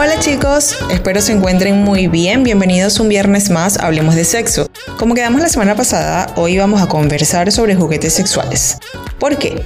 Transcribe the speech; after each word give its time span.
Hola 0.00 0.20
chicos, 0.20 0.76
espero 0.92 1.20
se 1.20 1.32
encuentren 1.32 1.82
muy 1.82 2.06
bien. 2.06 2.44
Bienvenidos 2.44 3.00
un 3.00 3.08
viernes 3.08 3.50
más 3.50 3.78
Hablemos 3.78 4.14
de 4.14 4.24
Sexo. 4.24 4.70
Como 4.96 5.16
quedamos 5.16 5.40
la 5.40 5.48
semana 5.48 5.74
pasada, 5.74 6.32
hoy 6.36 6.56
vamos 6.56 6.80
a 6.80 6.86
conversar 6.86 7.50
sobre 7.50 7.74
juguetes 7.74 8.12
sexuales. 8.12 8.78
¿Por 9.18 9.38
qué? 9.38 9.60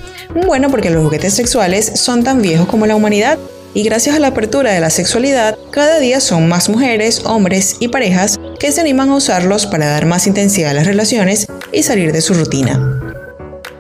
Bueno, 0.46 0.70
porque 0.70 0.88
los 0.88 1.04
juguetes 1.04 1.34
sexuales 1.34 2.00
son 2.00 2.24
tan 2.24 2.40
viejos 2.40 2.66
como 2.66 2.86
la 2.86 2.96
humanidad 2.96 3.38
y 3.74 3.82
gracias 3.82 4.16
a 4.16 4.20
la 4.20 4.28
apertura 4.28 4.72
de 4.72 4.80
la 4.80 4.88
sexualidad, 4.88 5.58
cada 5.70 5.98
día 5.98 6.18
son 6.18 6.48
más 6.48 6.70
mujeres, 6.70 7.20
hombres 7.26 7.76
y 7.80 7.88
parejas 7.88 8.40
que 8.58 8.72
se 8.72 8.80
animan 8.80 9.10
a 9.10 9.16
usarlos 9.16 9.66
para 9.66 9.88
dar 9.88 10.06
más 10.06 10.26
intensidad 10.26 10.70
a 10.70 10.74
las 10.74 10.86
relaciones 10.86 11.46
y 11.72 11.82
salir 11.82 12.10
de 12.10 12.22
su 12.22 12.32
rutina. 12.32 13.02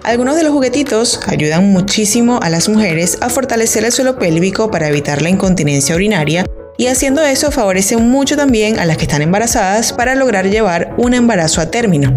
Algunos 0.04 0.34
de 0.34 0.42
los 0.42 0.52
juguetitos 0.52 1.20
ayudan 1.28 1.70
muchísimo 1.70 2.40
a 2.42 2.50
las 2.50 2.68
mujeres 2.68 3.18
a 3.20 3.30
fortalecer 3.30 3.84
el 3.84 3.92
suelo 3.92 4.18
pélvico 4.18 4.68
para 4.68 4.88
evitar 4.88 5.22
la 5.22 5.28
incontinencia 5.28 5.94
urinaria 5.94 6.44
y 6.76 6.88
haciendo 6.88 7.22
eso 7.22 7.52
favorece 7.52 7.96
mucho 7.96 8.36
también 8.36 8.80
a 8.80 8.84
las 8.84 8.96
que 8.96 9.04
están 9.04 9.22
embarazadas 9.22 9.92
para 9.92 10.16
lograr 10.16 10.50
llevar 10.50 10.92
un 10.96 11.14
embarazo 11.14 11.60
a 11.60 11.70
término. 11.70 12.12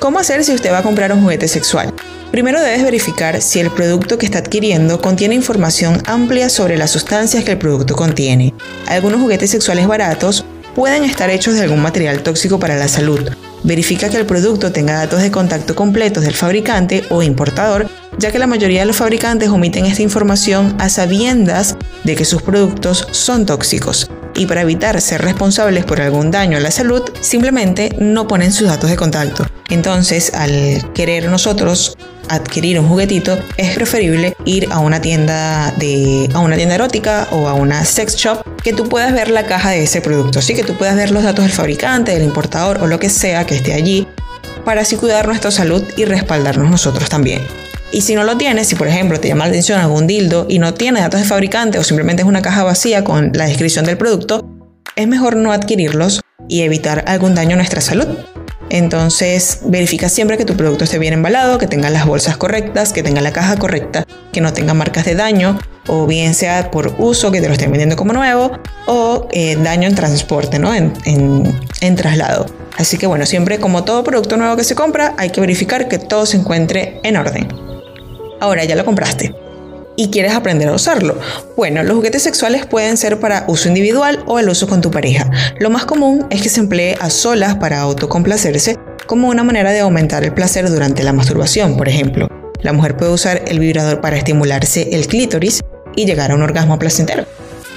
¿Cómo 0.00 0.18
hacer 0.18 0.42
si 0.42 0.52
usted 0.52 0.72
va 0.72 0.78
a 0.78 0.82
comprar 0.82 1.12
un 1.12 1.22
juguete 1.22 1.46
sexual? 1.46 1.94
Primero 2.32 2.60
debes 2.60 2.82
verificar 2.82 3.40
si 3.40 3.60
el 3.60 3.70
producto 3.70 4.18
que 4.18 4.26
está 4.26 4.38
adquiriendo 4.38 5.00
contiene 5.00 5.36
información 5.36 6.02
amplia 6.06 6.48
sobre 6.48 6.76
las 6.76 6.90
sustancias 6.90 7.44
que 7.44 7.52
el 7.52 7.58
producto 7.58 7.94
contiene. 7.94 8.52
Algunos 8.88 9.20
juguetes 9.20 9.50
sexuales 9.50 9.86
baratos 9.86 10.44
pueden 10.74 11.04
estar 11.04 11.30
hechos 11.30 11.54
de 11.54 11.62
algún 11.62 11.82
material 11.82 12.24
tóxico 12.24 12.58
para 12.58 12.76
la 12.76 12.88
salud, 12.88 13.30
Verifica 13.62 14.08
que 14.08 14.16
el 14.16 14.26
producto 14.26 14.72
tenga 14.72 14.94
datos 14.94 15.20
de 15.20 15.30
contacto 15.30 15.74
completos 15.74 16.24
del 16.24 16.34
fabricante 16.34 17.04
o 17.10 17.22
importador, 17.22 17.88
ya 18.18 18.32
que 18.32 18.38
la 18.38 18.46
mayoría 18.46 18.80
de 18.80 18.86
los 18.86 18.96
fabricantes 18.96 19.50
omiten 19.50 19.84
esta 19.86 20.02
información 20.02 20.74
a 20.78 20.88
sabiendas 20.88 21.76
de 22.04 22.16
que 22.16 22.24
sus 22.24 22.42
productos 22.42 23.06
son 23.10 23.44
tóxicos. 23.46 24.10
Y 24.34 24.46
para 24.46 24.62
evitar 24.62 25.00
ser 25.00 25.22
responsables 25.22 25.84
por 25.84 26.00
algún 26.00 26.30
daño 26.30 26.56
a 26.56 26.60
la 26.60 26.70
salud, 26.70 27.02
simplemente 27.20 27.94
no 27.98 28.26
ponen 28.26 28.52
sus 28.52 28.68
datos 28.68 28.88
de 28.88 28.96
contacto. 28.96 29.46
Entonces, 29.68 30.32
al 30.34 30.92
querer 30.94 31.28
nosotros 31.28 31.96
adquirir 32.30 32.78
un 32.78 32.88
juguetito, 32.88 33.38
es 33.56 33.74
preferible 33.74 34.34
ir 34.44 34.68
a 34.70 34.78
una 34.78 35.00
tienda 35.00 35.72
de 35.78 36.28
a 36.32 36.38
una 36.38 36.56
tienda 36.56 36.76
erótica 36.76 37.28
o 37.32 37.48
a 37.48 37.54
una 37.54 37.84
sex 37.84 38.16
shop 38.16 38.42
que 38.62 38.72
tú 38.72 38.88
puedas 38.88 39.12
ver 39.12 39.30
la 39.30 39.46
caja 39.46 39.70
de 39.70 39.82
ese 39.82 40.00
producto, 40.00 40.38
así 40.38 40.54
que 40.54 40.62
tú 40.62 40.74
puedas 40.74 40.96
ver 40.96 41.10
los 41.10 41.22
datos 41.22 41.44
del 41.44 41.52
fabricante, 41.52 42.12
del 42.12 42.22
importador 42.22 42.78
o 42.78 42.86
lo 42.86 42.98
que 42.98 43.08
sea 43.08 43.44
que 43.46 43.56
esté 43.56 43.74
allí 43.74 44.06
para 44.64 44.82
así 44.82 44.96
cuidar 44.96 45.26
nuestra 45.26 45.50
salud 45.50 45.82
y 45.96 46.04
respaldarnos 46.04 46.70
nosotros 46.70 47.08
también. 47.08 47.42
Y 47.92 48.02
si 48.02 48.14
no 48.14 48.22
lo 48.22 48.36
tienes, 48.36 48.68
si 48.68 48.76
por 48.76 48.86
ejemplo 48.86 49.18
te 49.18 49.28
llama 49.28 49.44
la 49.44 49.50
atención 49.50 49.80
algún 49.80 50.06
dildo 50.06 50.46
y 50.48 50.58
no 50.60 50.74
tiene 50.74 51.00
datos 51.00 51.20
de 51.20 51.26
fabricante 51.26 51.78
o 51.78 51.84
simplemente 51.84 52.22
es 52.22 52.28
una 52.28 52.42
caja 52.42 52.62
vacía 52.62 53.02
con 53.02 53.32
la 53.34 53.46
descripción 53.46 53.84
del 53.84 53.96
producto, 53.96 54.48
es 54.94 55.08
mejor 55.08 55.36
no 55.36 55.52
adquirirlos 55.52 56.20
y 56.48 56.62
evitar 56.62 57.04
algún 57.06 57.34
daño 57.34 57.54
a 57.54 57.56
nuestra 57.56 57.80
salud. 57.80 58.06
Entonces, 58.70 59.60
verifica 59.64 60.08
siempre 60.08 60.38
que 60.38 60.44
tu 60.44 60.56
producto 60.56 60.84
esté 60.84 60.98
bien 60.98 61.12
embalado, 61.12 61.58
que 61.58 61.66
tenga 61.66 61.90
las 61.90 62.06
bolsas 62.06 62.36
correctas, 62.36 62.92
que 62.92 63.02
tenga 63.02 63.20
la 63.20 63.32
caja 63.32 63.56
correcta, 63.56 64.06
que 64.32 64.40
no 64.40 64.52
tenga 64.52 64.74
marcas 64.74 65.04
de 65.04 65.16
daño, 65.16 65.58
o 65.88 66.06
bien 66.06 66.34
sea 66.34 66.70
por 66.70 66.94
uso, 66.98 67.32
que 67.32 67.40
te 67.40 67.48
lo 67.48 67.54
estén 67.54 67.70
vendiendo 67.70 67.96
como 67.96 68.12
nuevo, 68.12 68.52
o 68.86 69.28
eh, 69.32 69.56
daño 69.56 69.88
en 69.88 69.94
transporte, 69.96 70.58
¿no? 70.60 70.72
En, 70.72 70.92
en 71.04 71.96
traslado. 71.96 72.46
Así 72.78 72.96
que 72.96 73.06
bueno, 73.06 73.26
siempre 73.26 73.58
como 73.58 73.84
todo 73.84 74.04
producto 74.04 74.36
nuevo 74.36 74.56
que 74.56 74.64
se 74.64 74.76
compra, 74.76 75.14
hay 75.18 75.30
que 75.30 75.40
verificar 75.40 75.88
que 75.88 75.98
todo 75.98 76.24
se 76.24 76.36
encuentre 76.36 77.00
en 77.02 77.16
orden. 77.16 77.48
Ahora 78.40 78.64
ya 78.64 78.76
lo 78.76 78.84
compraste 78.84 79.34
y 80.00 80.08
quieres 80.08 80.32
aprender 80.32 80.66
a 80.70 80.72
usarlo. 80.72 81.20
Bueno, 81.58 81.82
los 81.82 81.94
juguetes 81.94 82.22
sexuales 82.22 82.64
pueden 82.64 82.96
ser 82.96 83.20
para 83.20 83.44
uso 83.48 83.68
individual 83.68 84.24
o 84.24 84.38
el 84.38 84.48
uso 84.48 84.66
con 84.66 84.80
tu 84.80 84.90
pareja. 84.90 85.30
Lo 85.58 85.68
más 85.68 85.84
común 85.84 86.26
es 86.30 86.40
que 86.40 86.48
se 86.48 86.60
emplee 86.60 86.96
a 87.00 87.10
solas 87.10 87.56
para 87.56 87.80
autocomplacerse 87.80 88.78
como 89.06 89.28
una 89.28 89.44
manera 89.44 89.72
de 89.72 89.80
aumentar 89.80 90.24
el 90.24 90.32
placer 90.32 90.70
durante 90.70 91.02
la 91.02 91.12
masturbación, 91.12 91.76
por 91.76 91.86
ejemplo. 91.86 92.28
La 92.62 92.72
mujer 92.72 92.96
puede 92.96 93.12
usar 93.12 93.42
el 93.46 93.58
vibrador 93.58 94.00
para 94.00 94.16
estimularse 94.16 94.88
el 94.92 95.06
clítoris 95.06 95.60
y 95.94 96.06
llegar 96.06 96.30
a 96.30 96.34
un 96.34 96.42
orgasmo 96.42 96.78
placentero. 96.78 97.26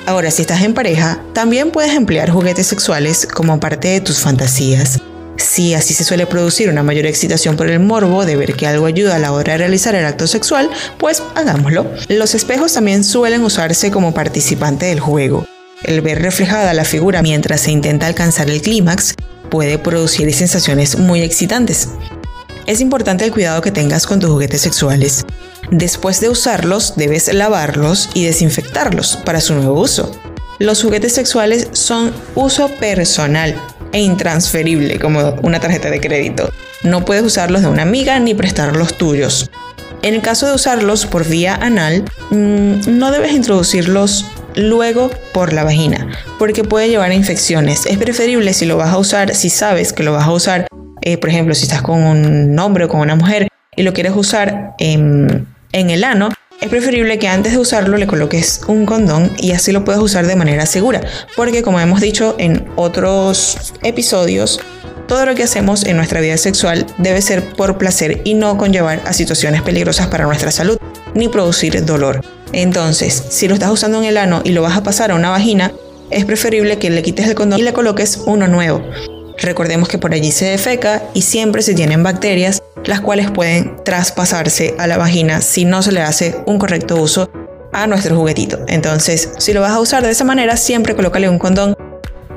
Ahora, 0.06 0.32
si 0.32 0.44
estás 0.44 0.62
en 0.62 0.74
pareja, 0.74 1.22
también 1.34 1.72
puedes 1.72 1.94
emplear 1.94 2.30
juguetes 2.30 2.68
sexuales 2.68 3.28
como 3.28 3.60
parte 3.60 3.90
de 3.90 4.00
tus 4.00 4.20
fantasías. 4.20 5.02
Si 5.38 5.74
así 5.74 5.94
se 5.94 6.04
suele 6.04 6.26
producir 6.26 6.70
una 6.70 6.84
mayor 6.84 7.06
excitación 7.06 7.58
por 7.58 7.70
el 7.70 7.80
morbo 7.80 8.26
de 8.26 8.36
ver 8.36 8.54
que 8.54 8.68
algo 8.68 8.86
ayuda 8.86 9.16
a 9.16 9.20
la 9.20 9.32
hora 9.32 9.54
de 9.54 9.58
realizar 9.60 9.96
el 9.96 10.06
acto 10.06 10.28
sexual, 10.28 10.70
pues 10.98 11.24
hagámoslo. 11.36 11.92
Los 12.08 12.36
espejos 12.36 12.74
también 12.74 13.04
suelen 13.04 13.44
usarse 13.44 13.92
como 13.92 14.14
participante 14.14 14.86
del 14.88 15.00
juego. 15.00 15.46
El 15.84 16.02
ver 16.02 16.22
reflejada 16.22 16.74
la 16.74 16.86
figura 16.86 17.22
mientras 17.22 17.62
se 17.62 17.72
intenta 17.72 18.08
alcanzar 18.08 18.50
el 18.50 18.62
clímax 18.62 19.16
puede 19.50 19.78
producir 19.78 20.34
sensaciones 20.34 20.98
muy 20.98 21.22
excitantes. 21.22 21.90
Es 22.66 22.80
importante 22.80 23.26
el 23.26 23.32
cuidado 23.32 23.62
que 23.62 23.72
tengas 23.72 24.08
con 24.08 24.20
tus 24.20 24.30
juguetes 24.30 24.62
sexuales. 24.62 25.26
Después 25.72 26.22
de 26.22 26.30
usarlos, 26.30 26.96
debes 26.96 27.34
lavarlos 27.34 28.10
y 28.14 28.26
desinfectarlos 28.26 29.18
para 29.26 29.42
su 29.42 29.54
nuevo 29.56 29.80
uso. 29.80 30.12
Los 30.60 30.82
juguetes 30.82 31.14
sexuales 31.14 31.68
son 31.74 32.14
uso 32.36 32.70
personal 32.80 33.60
e 33.94 34.02
intransferible 34.02 35.00
como 35.00 35.36
una 35.42 35.60
tarjeta 35.60 35.90
de 35.90 36.02
crédito. 36.02 36.52
No 36.84 37.06
puedes 37.06 37.24
usarlos 37.24 37.62
de 37.62 37.70
una 37.70 37.84
amiga 37.84 38.20
ni 38.20 38.34
prestar 38.34 38.76
los 38.76 38.98
tuyos. 38.98 39.50
En 40.02 40.16
el 40.16 40.22
caso 40.22 40.48
de 40.48 40.56
usarlos 40.56 41.06
por 41.06 41.26
vía 41.26 41.56
anal, 41.56 42.04
mm, 42.30 42.98
no 43.00 43.12
debes 43.12 43.32
introducirlos 43.32 44.26
luego 44.56 45.10
por 45.32 45.54
la 45.54 45.64
vagina, 45.64 46.10
porque 46.38 46.66
puede 46.66 46.90
llevar 46.90 47.12
a 47.12 47.14
infecciones. 47.14 47.86
Es 47.86 47.98
preferible 47.98 48.54
si 48.54 48.66
lo 48.66 48.76
vas 48.76 48.90
a 48.90 48.98
usar, 48.98 49.34
si 49.34 49.50
sabes 49.50 49.94
que 49.94 50.04
lo 50.04 50.12
vas 50.12 50.28
a 50.28 50.32
usar, 50.32 50.68
eh, 51.02 51.18
por 51.18 51.30
ejemplo, 51.30 51.56
si 51.56 51.64
estás 51.64 51.82
con 51.82 52.04
un 52.04 52.60
hombre 52.60 52.86
o 52.86 52.90
con 52.90 53.00
una 53.00 53.16
mujer 53.16 53.48
y 53.76 53.84
lo 53.84 53.94
quieres 53.94 54.14
usar 54.14 54.76
en 54.78 55.48
el 55.72 56.04
ano, 56.04 56.30
es 56.64 56.70
preferible 56.70 57.20
que 57.20 57.28
antes 57.28 57.52
de 57.52 57.58
usarlo 57.58 57.98
le 57.98 58.08
coloques 58.08 58.62
un 58.68 58.86
condón 58.86 59.34
y 59.38 59.52
así 59.52 59.74
lo 59.74 59.84
puedes 59.84 60.02
usar 60.02 60.26
de 60.26 60.38
manera 60.38 60.66
segura, 60.66 61.02
porque 61.36 61.62
como 61.62 61.78
hemos 61.78 62.00
dicho 62.00 62.36
en 62.40 62.66
otros 62.78 63.74
episodios, 63.84 64.62
todo 65.06 65.26
lo 65.26 65.36
que 65.36 65.44
hacemos 65.44 65.84
en 65.84 65.98
nuestra 65.98 66.22
vida 66.22 66.38
sexual 66.38 66.86
debe 67.00 67.22
ser 67.22 67.44
por 67.56 67.78
placer 67.78 68.22
y 68.24 68.36
no 68.36 68.58
conllevar 68.58 69.02
a 69.06 69.12
situaciones 69.12 69.62
peligrosas 69.62 70.08
para 70.08 70.24
nuestra 70.24 70.52
salud, 70.52 70.78
ni 71.14 71.28
producir 71.28 71.84
dolor. 71.84 72.22
Entonces, 72.54 73.22
si 73.28 73.50
lo 73.50 73.56
estás 73.56 73.70
usando 73.70 73.98
en 73.98 74.06
el 74.06 74.16
ano 74.16 74.40
y 74.46 74.54
lo 74.54 74.62
vas 74.62 74.78
a 74.78 74.84
pasar 74.84 75.12
a 75.12 75.16
una 75.16 75.32
vagina, 75.32 75.74
es 76.12 76.24
preferible 76.24 76.78
que 76.78 76.90
le 76.90 77.04
quites 77.04 77.28
el 77.28 77.36
condón 77.36 77.60
y 77.60 77.64
le 77.64 77.74
coloques 77.74 78.22
uno 78.26 78.48
nuevo. 78.48 78.82
Recordemos 79.44 79.90
que 79.90 79.98
por 79.98 80.14
allí 80.14 80.32
se 80.32 80.46
defeca 80.46 81.04
y 81.14 81.22
siempre 81.22 81.62
se 81.62 81.74
tienen 81.74 82.02
bacterias 82.02 82.64
las 82.86 83.02
cuales 83.02 83.30
pueden 83.30 83.76
traspasarse 83.84 84.74
a 84.78 84.88
la 84.88 84.98
vagina 84.98 85.42
si 85.42 85.66
no 85.66 85.82
se 85.82 85.92
le 85.92 86.02
hace 86.02 86.38
un 86.46 86.58
correcto 86.58 86.96
uso 86.96 87.30
a 87.74 87.86
nuestro 87.86 88.16
juguetito. 88.16 88.60
Entonces, 88.68 89.32
si 89.38 89.52
lo 89.52 89.60
vas 89.60 89.72
a 89.72 89.82
usar 89.82 90.02
de 90.02 90.12
esa 90.12 90.24
manera, 90.24 90.56
siempre 90.56 90.96
colócale 90.96 91.28
un 91.28 91.40
condón 91.40 91.76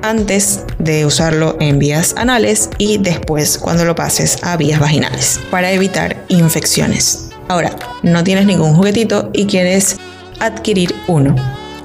antes 0.02 0.60
de 0.78 1.06
usarlo 1.06 1.56
en 1.60 1.78
vías 1.78 2.14
anales 2.16 2.70
y 2.76 2.98
después 2.98 3.56
cuando 3.58 3.84
lo 3.84 3.94
pases 3.94 4.38
a 4.42 4.56
vías 4.56 4.80
vaginales 4.80 5.38
para 5.50 5.70
evitar 5.70 6.24
infecciones. 6.28 7.28
Ahora, 7.46 7.70
no 8.02 8.24
tienes 8.24 8.46
ningún 8.46 8.74
juguetito 8.74 9.30
y 9.32 9.46
quieres 9.46 9.96
adquirir 10.40 10.92
uno. 11.06 11.36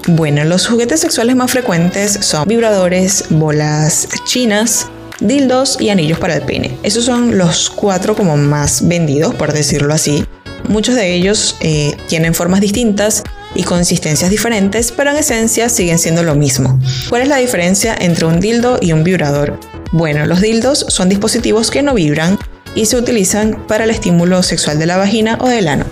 Bueno, 0.08 0.42
los 0.44 0.66
juguetes 0.66 1.00
sexuales 1.00 1.36
más 1.36 1.52
frecuentes 1.52 2.12
son 2.22 2.48
vibradores, 2.48 3.26
bolas 3.30 4.08
chinas, 4.24 4.88
dildos 5.26 5.80
y 5.80 5.90
anillos 5.90 6.18
para 6.18 6.34
el 6.34 6.42
pene. 6.42 6.76
Esos 6.82 7.04
son 7.04 7.38
los 7.38 7.70
cuatro 7.70 8.14
como 8.14 8.36
más 8.36 8.86
vendidos, 8.86 9.34
por 9.34 9.52
decirlo 9.52 9.94
así. 9.94 10.24
Muchos 10.68 10.94
de 10.94 11.14
ellos 11.14 11.56
eh, 11.60 11.96
tienen 12.08 12.34
formas 12.34 12.60
distintas 12.60 13.24
y 13.54 13.64
consistencias 13.64 14.30
diferentes, 14.30 14.92
pero 14.92 15.10
en 15.10 15.16
esencia 15.16 15.68
siguen 15.68 15.98
siendo 15.98 16.22
lo 16.22 16.34
mismo. 16.34 16.78
¿Cuál 17.08 17.22
es 17.22 17.28
la 17.28 17.36
diferencia 17.36 17.94
entre 17.98 18.26
un 18.26 18.40
dildo 18.40 18.78
y 18.80 18.92
un 18.92 19.04
vibrador? 19.04 19.58
Bueno, 19.90 20.24
los 20.26 20.40
dildos 20.40 20.86
son 20.88 21.08
dispositivos 21.08 21.70
que 21.70 21.82
no 21.82 21.94
vibran 21.94 22.38
y 22.74 22.86
se 22.86 22.96
utilizan 22.96 23.66
para 23.66 23.84
el 23.84 23.90
estímulo 23.90 24.42
sexual 24.42 24.78
de 24.78 24.86
la 24.86 24.96
vagina 24.96 25.36
o 25.40 25.48
del 25.48 25.68
ano. 25.68 25.84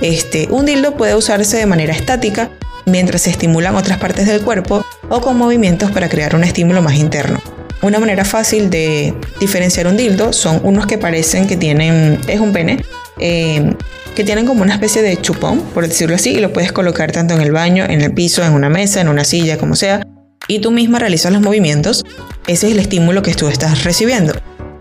Este, 0.00 0.48
un 0.50 0.64
dildo 0.64 0.96
puede 0.96 1.14
usarse 1.14 1.58
de 1.58 1.66
manera 1.66 1.92
estática 1.92 2.50
mientras 2.86 3.22
se 3.22 3.30
estimulan 3.30 3.76
otras 3.76 3.98
partes 3.98 4.26
del 4.26 4.40
cuerpo 4.40 4.84
o 5.08 5.20
con 5.20 5.36
movimientos 5.36 5.90
para 5.90 6.08
crear 6.08 6.34
un 6.34 6.44
estímulo 6.44 6.82
más 6.82 6.94
interno. 6.94 7.40
Una 7.82 7.98
manera 7.98 8.24
fácil 8.24 8.70
de 8.70 9.12
diferenciar 9.40 9.88
un 9.88 9.96
dildo 9.96 10.32
son 10.32 10.60
unos 10.62 10.86
que 10.86 10.98
parecen 10.98 11.48
que 11.48 11.56
tienen, 11.56 12.20
es 12.28 12.38
un 12.38 12.52
pene, 12.52 12.84
eh, 13.18 13.74
que 14.14 14.22
tienen 14.22 14.46
como 14.46 14.62
una 14.62 14.74
especie 14.74 15.02
de 15.02 15.20
chupón, 15.20 15.60
por 15.74 15.88
decirlo 15.88 16.14
así, 16.14 16.30
y 16.30 16.38
lo 16.38 16.52
puedes 16.52 16.70
colocar 16.70 17.10
tanto 17.10 17.34
en 17.34 17.40
el 17.40 17.50
baño, 17.50 17.84
en 17.84 18.00
el 18.00 18.14
piso, 18.14 18.44
en 18.44 18.52
una 18.52 18.68
mesa, 18.68 19.00
en 19.00 19.08
una 19.08 19.24
silla, 19.24 19.58
como 19.58 19.74
sea, 19.74 20.06
y 20.46 20.60
tú 20.60 20.70
misma 20.70 21.00
realizas 21.00 21.32
los 21.32 21.42
movimientos. 21.42 22.04
Ese 22.46 22.68
es 22.68 22.72
el 22.74 22.78
estímulo 22.78 23.22
que 23.22 23.34
tú 23.34 23.48
estás 23.48 23.82
recibiendo. 23.82 24.32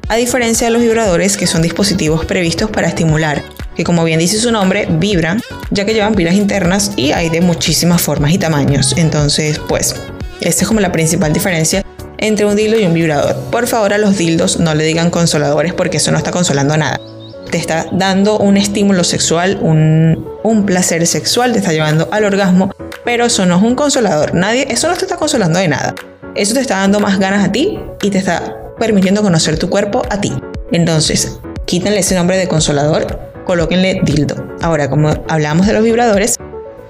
A 0.07 0.17
diferencia 0.17 0.67
de 0.67 0.71
los 0.71 0.83
vibradores, 0.83 1.37
que 1.37 1.47
son 1.47 1.63
dispositivos 1.63 2.25
previstos 2.25 2.69
para 2.69 2.87
estimular 2.87 3.43
que 3.75 3.83
como 3.83 4.03
bien 4.03 4.19
dice 4.19 4.37
su 4.37 4.51
nombre, 4.51 4.87
vibran, 4.89 5.41
ya 5.69 5.85
que 5.85 5.93
llevan 5.93 6.13
pilas 6.13 6.35
internas 6.35 6.91
y 6.97 7.13
hay 7.13 7.29
de 7.29 7.41
muchísimas 7.41 8.01
formas 8.01 8.31
y 8.31 8.37
tamaños. 8.37 8.93
Entonces, 8.97 9.59
pues, 9.59 9.95
esa 10.41 10.61
es 10.63 10.67
como 10.67 10.81
la 10.81 10.91
principal 10.91 11.31
diferencia 11.31 11.83
entre 12.21 12.45
un 12.45 12.55
dildo 12.55 12.79
y 12.79 12.85
un 12.85 12.93
vibrador. 12.93 13.35
Por 13.51 13.67
favor, 13.67 13.93
a 13.93 13.97
los 13.97 14.17
dildos 14.17 14.59
no 14.59 14.73
le 14.73 14.85
digan 14.85 15.09
consoladores 15.09 15.73
porque 15.73 15.97
eso 15.97 16.11
no 16.11 16.17
está 16.17 16.31
consolando 16.31 16.77
nada. 16.77 17.01
Te 17.49 17.57
está 17.57 17.87
dando 17.91 18.37
un 18.37 18.55
estímulo 18.55 19.03
sexual, 19.03 19.59
un, 19.61 20.25
un 20.43 20.65
placer 20.65 21.05
sexual, 21.05 21.51
te 21.51 21.59
está 21.59 21.73
llevando 21.73 22.07
al 22.11 22.23
orgasmo, 22.23 22.71
pero 23.03 23.25
eso 23.25 23.45
no 23.45 23.57
es 23.57 23.63
un 23.63 23.75
consolador. 23.75 24.33
Nadie, 24.33 24.67
eso 24.69 24.87
no 24.87 24.95
te 24.95 25.01
está 25.01 25.17
consolando 25.17 25.59
de 25.59 25.67
nada. 25.67 25.93
Eso 26.35 26.53
te 26.53 26.61
está 26.61 26.77
dando 26.77 27.01
más 27.01 27.19
ganas 27.19 27.43
a 27.43 27.51
ti 27.51 27.77
y 28.01 28.09
te 28.09 28.19
está 28.19 28.55
permitiendo 28.79 29.21
conocer 29.21 29.59
tu 29.59 29.69
cuerpo 29.69 30.03
a 30.09 30.21
ti. 30.21 30.31
Entonces, 30.71 31.39
quítenle 31.65 31.99
ese 31.99 32.15
nombre 32.15 32.37
de 32.37 32.47
consolador, 32.47 33.19
colóquenle 33.45 33.99
dildo. 34.03 34.35
Ahora, 34.61 34.89
como 34.89 35.09
hablamos 35.27 35.67
de 35.67 35.73
los 35.73 35.83
vibradores, 35.83 36.37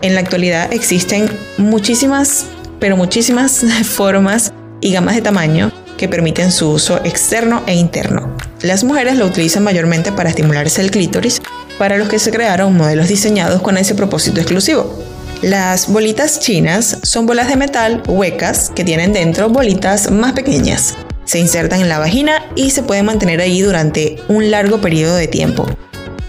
en 0.01 0.13
la 0.13 0.19
actualidad 0.19 0.71
existen 0.71 1.29
muchísimas, 1.57 2.45
pero 2.79 2.97
muchísimas 2.97 3.65
formas 3.85 4.53
y 4.81 4.91
gamas 4.91 5.15
de 5.15 5.21
tamaño 5.21 5.71
que 5.97 6.09
permiten 6.09 6.51
su 6.51 6.71
uso 6.71 6.97
externo 7.03 7.63
e 7.67 7.75
interno. 7.75 8.35
Las 8.61 8.83
mujeres 8.83 9.17
lo 9.17 9.25
utilizan 9.25 9.63
mayormente 9.63 10.11
para 10.11 10.29
estimularse 10.29 10.81
el 10.81 10.91
clítoris, 10.91 11.41
para 11.77 11.97
los 11.97 12.09
que 12.09 12.19
se 12.19 12.31
crearon 12.31 12.75
modelos 12.75 13.07
diseñados 13.07 13.61
con 13.61 13.77
ese 13.77 13.95
propósito 13.95 14.39
exclusivo. 14.39 14.99
Las 15.41 15.87
bolitas 15.87 16.39
chinas 16.39 16.97
son 17.01 17.25
bolas 17.25 17.47
de 17.47 17.55
metal 17.55 18.03
huecas 18.07 18.71
que 18.75 18.83
tienen 18.83 19.13
dentro 19.13 19.49
bolitas 19.49 20.11
más 20.11 20.33
pequeñas. 20.33 20.95
Se 21.25 21.39
insertan 21.39 21.81
en 21.81 21.89
la 21.89 21.97
vagina 21.97 22.45
y 22.55 22.71
se 22.71 22.83
pueden 22.83 23.05
mantener 23.05 23.41
ahí 23.41 23.61
durante 23.61 24.21
un 24.27 24.51
largo 24.51 24.81
periodo 24.81 25.15
de 25.15 25.27
tiempo. 25.27 25.65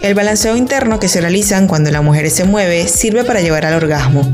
El 0.01 0.15
balanceo 0.15 0.57
interno 0.57 0.99
que 0.99 1.09
se 1.09 1.21
realizan 1.21 1.69
cuando 1.69 1.91
la 1.91 2.01
mujer 2.03 2.31
se 2.31 2.45
mueve 2.45 2.89
sirve 2.89 3.25
para 3.25 3.41
llevar 3.41 3.67
al 3.67 3.75
orgasmo. 3.75 4.33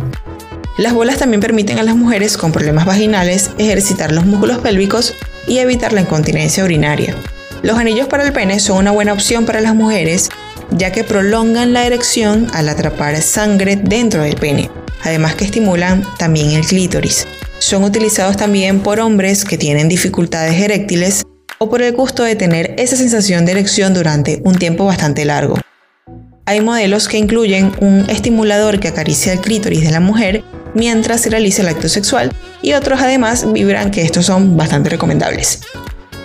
Las 0.79 0.95
bolas 0.95 1.19
también 1.19 1.41
permiten 1.41 1.81
a 1.81 1.83
las 1.83 1.97
mujeres 1.97 2.37
con 2.37 2.53
problemas 2.53 2.87
vaginales 2.87 3.51
ejercitar 3.59 4.13
los 4.13 4.25
músculos 4.25 4.59
pélvicos 4.59 5.13
y 5.49 5.59
evitar 5.59 5.93
la 5.93 6.03
incontinencia 6.03 6.63
urinaria. 6.63 7.17
Los 7.63 7.77
anillos 7.77 8.07
para 8.07 8.25
el 8.25 8.33
pene 8.33 8.61
son 8.61 8.79
una 8.79 8.93
buena 8.93 9.13
opción 9.13 9.45
para 9.45 9.61
las 9.61 9.75
mujeres 9.75 10.29
ya 10.71 10.93
que 10.93 11.03
prolongan 11.03 11.73
la 11.73 11.85
erección 11.85 12.47
al 12.53 12.69
atrapar 12.69 13.21
sangre 13.23 13.75
dentro 13.75 14.23
del 14.23 14.37
pene, 14.37 14.71
además 15.03 15.35
que 15.35 15.47
estimulan 15.47 16.05
también 16.17 16.53
el 16.53 16.65
clítoris. 16.65 17.27
Son 17.59 17.83
utilizados 17.83 18.37
también 18.37 18.79
por 18.79 19.01
hombres 19.01 19.45
que 19.45 19.59
tienen 19.59 19.89
dificultades 19.89 20.61
eréctiles 20.61 21.25
o 21.59 21.69
por 21.69 21.83
el 21.83 21.93
gusto 21.93 22.23
de 22.23 22.37
tener 22.37 22.77
esa 22.79 22.95
sensación 22.95 23.45
de 23.45 23.53
erección 23.53 23.95
durante 23.95 24.41
un 24.45 24.55
tiempo 24.55 24.85
bastante 24.85 25.25
largo. 25.25 25.59
Hay 26.47 26.61
modelos 26.61 27.09
que 27.09 27.19
incluyen 27.19 27.73
un 27.81 28.09
estimulador 28.09 28.79
que 28.79 28.89
acaricia 28.89 29.33
el 29.33 29.41
clítoris 29.41 29.83
de 29.83 29.91
la 29.91 30.01
mujer 30.01 30.45
mientras 30.79 31.21
se 31.21 31.31
realiza 31.31 31.63
el 31.63 31.69
acto 31.69 31.89
sexual 31.89 32.33
y 32.63 32.73
otros 32.73 33.01
además 33.03 33.53
vibran 33.53 33.91
que 33.91 34.03
estos 34.03 34.27
son 34.27 34.57
bastante 34.57 34.91
recomendables. 34.91 35.61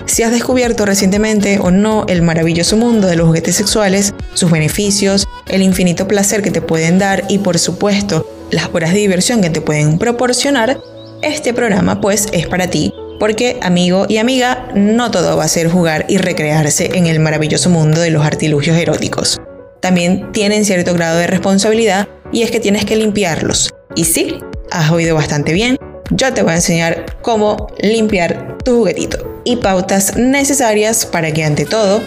Si 0.06 0.22
has 0.22 0.32
descubierto 0.32 0.86
recientemente 0.86 1.60
o 1.60 1.72
no 1.72 2.06
el 2.08 2.22
maravilloso 2.22 2.78
mundo 2.78 3.08
de 3.08 3.16
los 3.16 3.28
juguetes 3.28 3.56
sexuales, 3.56 4.14
sus 4.34 4.52
beneficios, 4.52 5.28
el 5.48 5.62
infinito 5.62 6.08
placer 6.08 6.42
que 6.42 6.52
te 6.52 6.62
pueden 6.62 7.00
dar 7.00 7.24
y 7.30 7.40
por 7.40 7.58
supuesto 7.58 8.30
las 8.52 8.70
horas 8.74 8.92
de 8.92 9.00
diversión 9.00 9.42
que 9.42 9.50
te 9.50 9.62
pueden 9.62 9.98
proporcionar, 9.98 10.80
este 11.22 11.54
programa 11.54 12.02
pues 12.02 12.28
es 12.32 12.48
para 12.48 12.70
ti. 12.70 12.94
Porque 13.20 13.58
amigo 13.62 14.06
y 14.10 14.18
amiga, 14.18 14.68
no 14.76 15.10
todo 15.10 15.38
va 15.38 15.46
a 15.46 15.48
ser 15.48 15.70
jugar 15.70 16.06
y 16.10 16.18
recrearse 16.18 16.92
en 16.98 17.08
el 17.08 17.20
maravilloso 17.20 17.70
mundo 17.70 18.02
de 18.02 18.10
los 18.10 18.26
artilugios 18.26 18.78
eróticos. 18.78 19.40
También 19.80 20.32
tienen 20.34 20.66
cierto 20.66 20.94
grado 20.94 21.18
de 21.18 21.28
responsabilidad 21.28 22.08
y 22.32 22.42
es 22.42 22.52
que 22.52 22.60
tienes 22.60 22.84
que 22.84 22.98
limpiarlos. 22.98 23.73
Y 23.96 24.06
sí, 24.06 24.40
has 24.72 24.92
oído 24.92 25.16
bastante 25.16 25.54
bien, 25.54 25.78
yo 26.10 26.34
te 26.34 26.42
voy 26.42 26.54
a 26.54 26.56
enseñar 26.56 27.06
cómo 27.22 27.68
limpiar 27.80 28.58
tu 28.64 28.78
juguetito 28.78 29.42
y 29.44 29.58
pautas 29.58 30.16
necesarias 30.18 31.06
para 31.06 31.32
que 31.32 31.44
ante 31.44 31.66
todo 31.66 32.02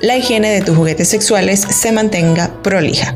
la 0.00 0.16
higiene 0.16 0.50
de 0.50 0.62
tus 0.62 0.76
juguetes 0.76 1.08
sexuales 1.08 1.60
se 1.60 1.92
mantenga 1.92 2.50
prolija. 2.62 3.14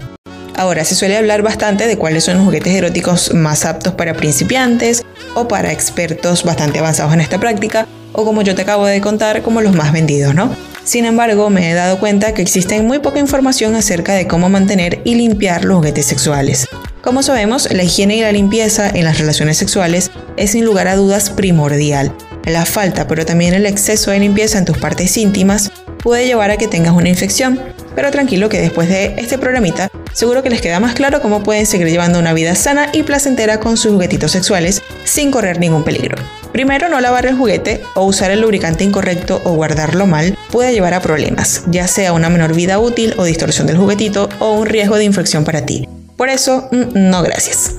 Ahora 0.54 0.84
se 0.84 0.94
suele 0.94 1.16
hablar 1.16 1.40
bastante 1.40 1.86
de 1.86 1.96
cuáles 1.96 2.24
son 2.24 2.36
los 2.36 2.44
juguetes 2.44 2.74
eróticos 2.74 3.32
más 3.32 3.64
aptos 3.64 3.94
para 3.94 4.14
principiantes 4.14 5.02
o 5.34 5.48
para 5.48 5.72
expertos 5.72 6.44
bastante 6.44 6.78
avanzados 6.78 7.14
en 7.14 7.22
esta 7.22 7.40
práctica, 7.40 7.86
o 8.12 8.24
como 8.24 8.42
yo 8.42 8.54
te 8.54 8.62
acabo 8.62 8.84
de 8.84 9.00
contar, 9.00 9.40
como 9.40 9.62
los 9.62 9.74
más 9.74 9.92
vendidos, 9.92 10.34
¿no? 10.34 10.54
Sin 10.90 11.04
embargo, 11.04 11.50
me 11.50 11.70
he 11.70 11.74
dado 11.74 12.00
cuenta 12.00 12.34
que 12.34 12.42
existe 12.42 12.82
muy 12.82 12.98
poca 12.98 13.20
información 13.20 13.76
acerca 13.76 14.12
de 14.14 14.26
cómo 14.26 14.48
mantener 14.48 15.00
y 15.04 15.14
limpiar 15.14 15.64
los 15.64 15.76
juguetes 15.76 16.04
sexuales. 16.04 16.66
Como 17.00 17.22
sabemos, 17.22 17.72
la 17.72 17.84
higiene 17.84 18.16
y 18.16 18.22
la 18.22 18.32
limpieza 18.32 18.90
en 18.90 19.04
las 19.04 19.20
relaciones 19.20 19.56
sexuales 19.56 20.10
es 20.36 20.50
sin 20.50 20.64
lugar 20.64 20.88
a 20.88 20.96
dudas 20.96 21.30
primordial. 21.30 22.12
La 22.44 22.64
falta, 22.64 23.06
pero 23.06 23.24
también 23.24 23.54
el 23.54 23.66
exceso 23.66 24.10
de 24.10 24.18
limpieza 24.18 24.58
en 24.58 24.64
tus 24.64 24.78
partes 24.78 25.16
íntimas 25.16 25.70
puede 26.02 26.26
llevar 26.26 26.50
a 26.50 26.56
que 26.56 26.66
tengas 26.66 26.92
una 26.92 27.08
infección, 27.08 27.60
pero 27.94 28.10
tranquilo 28.10 28.48
que 28.48 28.60
después 28.60 28.88
de 28.88 29.14
este 29.16 29.38
programita 29.38 29.92
seguro 30.12 30.42
que 30.42 30.50
les 30.50 30.60
queda 30.60 30.80
más 30.80 30.94
claro 30.94 31.22
cómo 31.22 31.44
pueden 31.44 31.66
seguir 31.66 31.86
llevando 31.86 32.18
una 32.18 32.32
vida 32.32 32.56
sana 32.56 32.88
y 32.92 33.04
placentera 33.04 33.60
con 33.60 33.76
sus 33.76 33.92
juguetitos 33.92 34.32
sexuales 34.32 34.82
sin 35.04 35.30
correr 35.30 35.60
ningún 35.60 35.84
peligro. 35.84 36.16
Primero, 36.50 36.88
no 36.88 37.00
lavar 37.00 37.26
el 37.26 37.36
juguete 37.36 37.80
o 37.94 38.02
usar 38.02 38.32
el 38.32 38.40
lubricante 38.40 38.82
incorrecto 38.82 39.40
o 39.44 39.52
guardarlo 39.52 40.08
mal 40.08 40.36
puede 40.50 40.72
llevar 40.72 40.94
a 40.94 41.00
problemas, 41.00 41.62
ya 41.66 41.86
sea 41.86 42.12
una 42.12 42.28
menor 42.28 42.54
vida 42.54 42.78
útil 42.78 43.14
o 43.16 43.24
distorsión 43.24 43.66
del 43.66 43.76
juguetito 43.76 44.28
o 44.38 44.52
un 44.52 44.66
riesgo 44.66 44.96
de 44.96 45.04
infección 45.04 45.44
para 45.44 45.64
ti. 45.64 45.88
Por 46.16 46.28
eso, 46.28 46.68
mm, 46.70 47.10
no 47.10 47.22
gracias. 47.22 47.76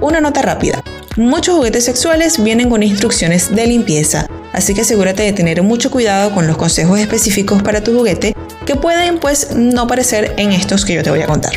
Una 0.00 0.20
nota 0.20 0.42
rápida. 0.42 0.82
Muchos 1.16 1.54
juguetes 1.54 1.84
sexuales 1.84 2.42
vienen 2.42 2.70
con 2.70 2.82
instrucciones 2.82 3.54
de 3.54 3.66
limpieza, 3.66 4.26
así 4.52 4.74
que 4.74 4.80
asegúrate 4.80 5.22
de 5.22 5.32
tener 5.32 5.62
mucho 5.62 5.90
cuidado 5.90 6.32
con 6.34 6.46
los 6.46 6.56
consejos 6.56 6.98
específicos 6.98 7.62
para 7.62 7.84
tu 7.84 7.96
juguete 7.96 8.34
que 8.66 8.76
pueden 8.76 9.18
pues 9.18 9.54
no 9.54 9.86
parecer 9.86 10.34
en 10.38 10.52
estos 10.52 10.84
que 10.84 10.94
yo 10.94 11.02
te 11.02 11.10
voy 11.10 11.20
a 11.20 11.26
contar. 11.26 11.52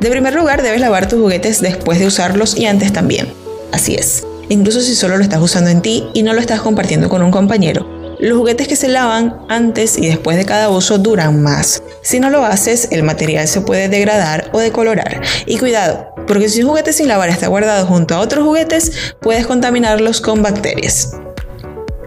De 0.00 0.10
primer 0.10 0.34
lugar, 0.34 0.62
debes 0.62 0.80
lavar 0.80 1.08
tus 1.08 1.18
juguetes 1.18 1.62
después 1.62 1.98
de 1.98 2.06
usarlos 2.06 2.56
y 2.56 2.66
antes 2.66 2.92
también. 2.92 3.32
Así 3.72 3.94
es, 3.94 4.26
incluso 4.48 4.80
si 4.80 4.94
solo 4.94 5.16
lo 5.16 5.22
estás 5.22 5.40
usando 5.40 5.70
en 5.70 5.80
ti 5.80 6.04
y 6.12 6.22
no 6.22 6.34
lo 6.34 6.40
estás 6.40 6.60
compartiendo 6.60 7.08
con 7.08 7.22
un 7.22 7.30
compañero. 7.30 7.93
Los 8.24 8.38
juguetes 8.38 8.68
que 8.68 8.74
se 8.74 8.88
lavan 8.88 9.36
antes 9.50 9.98
y 9.98 10.06
después 10.06 10.38
de 10.38 10.46
cada 10.46 10.70
uso 10.70 10.96
duran 10.96 11.42
más. 11.42 11.82
Si 12.00 12.20
no 12.20 12.30
lo 12.30 12.42
haces, 12.42 12.88
el 12.90 13.02
material 13.02 13.46
se 13.48 13.60
puede 13.60 13.90
degradar 13.90 14.48
o 14.54 14.60
decolorar. 14.60 15.20
Y 15.44 15.58
cuidado, 15.58 16.08
porque 16.26 16.48
si 16.48 16.62
un 16.62 16.70
juguete 16.70 16.94
sin 16.94 17.06
lavar 17.06 17.28
está 17.28 17.48
guardado 17.48 17.84
junto 17.84 18.14
a 18.14 18.20
otros 18.20 18.42
juguetes, 18.42 19.14
puedes 19.20 19.46
contaminarlos 19.46 20.22
con 20.22 20.40
bacterias. 20.40 21.10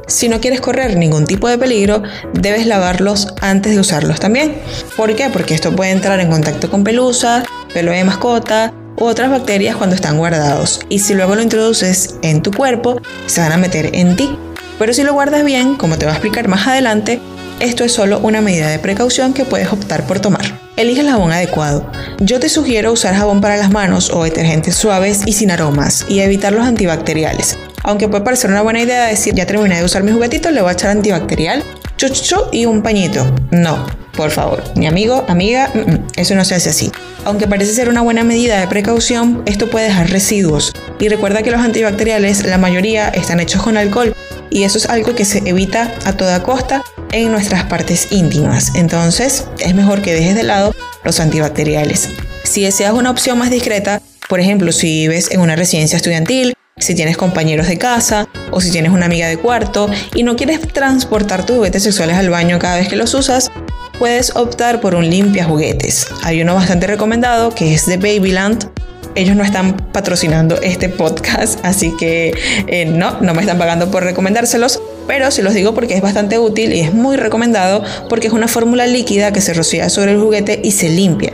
Si 0.08 0.28
no 0.28 0.42
quieres 0.42 0.60
correr 0.60 0.98
ningún 0.98 1.28
tipo 1.28 1.48
de 1.50 1.60
peligro, 1.60 2.02
debes 2.34 2.66
lavarlos 2.66 3.28
antes 3.42 3.76
de 3.76 3.80
usarlos 3.80 4.20
también. 4.20 4.56
¿Por 4.96 5.16
qué? 5.16 5.30
Porque 5.30 5.54
esto 5.54 5.76
puede 5.76 5.92
entrar 5.92 6.20
en 6.20 6.32
contacto 6.32 6.72
con 6.72 6.84
pelusa, 6.84 7.44
pelo 7.76 7.92
de 7.92 8.04
mascota 8.04 8.74
u 9.00 9.06
otras 9.06 9.30
bacterias 9.30 9.76
cuando 9.76 9.96
están 9.96 10.18
guardados. 10.18 10.80
Y 10.90 10.98
si 10.98 11.14
luego 11.14 11.36
lo 11.36 11.44
introduces 11.44 12.16
en 12.24 12.42
tu 12.42 12.52
cuerpo, 12.52 13.00
se 13.28 13.40
van 13.40 13.52
a 13.52 13.58
meter 13.58 13.92
en 13.94 14.16
ti. 14.16 14.36
Pero 14.80 14.94
si 14.94 15.04
lo 15.04 15.14
guardas 15.14 15.44
bien, 15.44 15.76
como 15.76 15.98
te 15.98 16.06
voy 16.06 16.12
a 16.12 16.16
explicar 16.16 16.48
más 16.48 16.68
adelante, 16.68 17.20
esto 17.60 17.84
es 17.84 17.92
solo 17.92 18.20
una 18.20 18.42
medida 18.42 18.70
de 18.70 18.78
precaución 18.78 19.34
que 19.34 19.46
puedes 19.46 19.72
optar 19.74 20.06
por 20.06 20.20
tomar. 20.20 20.60
Elige 20.76 21.02
el 21.02 21.10
jabón 21.10 21.32
adecuado. 21.32 21.90
Yo 22.20 22.40
te 22.40 22.50
sugiero 22.50 22.92
usar 22.92 23.16
jabón 23.16 23.42
para 23.42 23.58
las 23.58 23.72
manos 23.72 24.12
o 24.12 24.24
detergentes 24.24 24.76
suaves 24.76 25.22
y 25.26 25.34
sin 25.34 25.50
aromas 25.50 26.06
y 26.08 26.20
evitar 26.20 26.54
los 26.54 26.68
antibacteriales. 26.68 27.58
Aunque 27.84 28.08
puede 28.08 28.24
parecer 28.24 28.52
una 28.52 28.62
buena 28.62 28.82
idea 28.82 29.08
decir 29.08 29.34
ya 29.34 29.48
terminé 29.48 29.78
de 29.78 29.86
usar 29.86 30.04
mi 30.04 30.12
juguetito, 30.12 30.52
le 30.52 30.62
voy 30.62 30.70
a 30.70 30.74
echar 30.74 30.92
antibacterial, 30.92 31.64
chuchucho 31.98 32.50
y 32.52 32.68
un 32.68 32.84
pañito. 32.84 33.26
No, 33.50 33.88
por 34.16 34.30
favor, 34.30 34.62
mi 34.76 34.86
amigo, 34.86 35.26
amiga, 35.28 35.72
mm, 35.74 35.92
mm, 35.92 36.08
eso 36.18 36.36
no 36.36 36.46
se 36.46 36.54
hace 36.54 36.70
así. 36.70 36.92
Aunque 37.26 37.48
parece 37.48 37.74
ser 37.74 37.90
una 37.90 38.02
buena 38.02 38.24
medida 38.24 38.60
de 38.60 38.68
precaución, 38.68 39.42
esto 39.48 39.70
puede 39.70 39.86
dejar 39.86 40.12
residuos. 40.12 40.74
Y 41.00 41.10
recuerda 41.10 41.42
que 41.42 41.50
los 41.50 41.62
antibacteriales, 41.62 42.46
la 42.46 42.60
mayoría, 42.60 43.10
están 43.10 43.40
hechos 43.40 43.64
con 43.64 43.78
alcohol 43.78 44.14
y 44.50 44.64
eso 44.64 44.78
es 44.78 44.88
algo 44.88 45.16
que 45.16 45.26
se 45.26 45.40
evita 45.40 45.94
a 46.06 46.14
toda 46.14 46.44
costa 46.44 46.84
en 47.12 47.32
nuestras 47.32 47.66
partes 47.66 48.08
íntimas. 48.12 48.74
Entonces 48.76 49.46
es 49.60 49.76
mejor 49.76 50.02
que 50.02 50.14
dejes 50.14 50.36
de 50.36 50.44
lado 50.44 50.76
los 51.04 51.20
antibacteriales. 51.20 52.10
Si 52.44 52.64
deseas 52.64 52.94
una 52.94 53.12
opción 53.12 53.38
más 53.38 53.50
discreta, 53.50 54.02
por 54.30 54.40
ejemplo, 54.40 54.72
si 54.72 55.08
vives 55.08 55.32
en 55.32 55.42
una 55.42 55.56
residencia 55.56 55.98
estudiantil, 55.98 56.54
si 56.78 56.96
tienes 56.96 57.18
compañeros 57.18 57.68
de 57.68 57.78
casa 57.78 58.28
o 58.52 58.62
si 58.62 58.72
tienes 58.72 58.92
una 58.92 59.06
amiga 59.06 59.28
de 59.28 59.38
cuarto 59.38 59.90
y 60.14 60.24
no 60.24 60.36
quieres 60.36 60.62
transportar 60.62 61.46
tus 61.46 61.56
juguetes 61.56 61.84
sexuales 61.84 62.18
al 62.18 62.30
baño 62.30 62.60
cada 62.60 62.76
vez 62.76 62.88
que 62.88 62.96
los 62.96 63.14
usas, 63.14 63.50
puedes 63.98 64.36
optar 64.36 64.80
por 64.80 64.96
un 64.96 65.10
limpia 65.10 65.46
juguetes. 65.46 66.08
Hay 66.24 66.42
uno 66.42 66.54
bastante 66.54 66.88
recomendado 66.88 67.54
que 67.54 67.74
es 67.74 67.88
de 67.88 67.98
Babyland 67.98 68.70
ellos 69.18 69.36
no 69.36 69.44
están 69.44 69.76
patrocinando 69.92 70.62
este 70.62 70.90
podcast, 70.90 71.60
así 71.64 71.94
que 71.98 72.34
eh, 72.68 72.86
no, 72.86 73.20
no 73.20 73.34
me 73.34 73.42
están 73.42 73.58
pagando 73.58 73.90
por 73.90 74.04
recomendárselos, 74.04 74.80
pero 75.08 75.32
se 75.32 75.42
los 75.42 75.54
digo 75.54 75.74
porque 75.74 75.96
es 75.96 76.02
bastante 76.02 76.38
útil 76.38 76.72
y 76.72 76.82
es 76.82 76.94
muy 76.94 77.18
recomendado 77.18 77.84
porque 78.10 78.28
es 78.28 78.34
una 78.34 78.48
fórmula 78.48 78.86
líquida 78.86 79.34
que 79.34 79.42
se 79.42 79.54
rocía 79.54 79.90
sobre 79.90 80.12
el 80.12 80.22
juguete 80.22 80.62
y 80.64 80.72
se 80.72 80.90
limpia. 80.90 81.34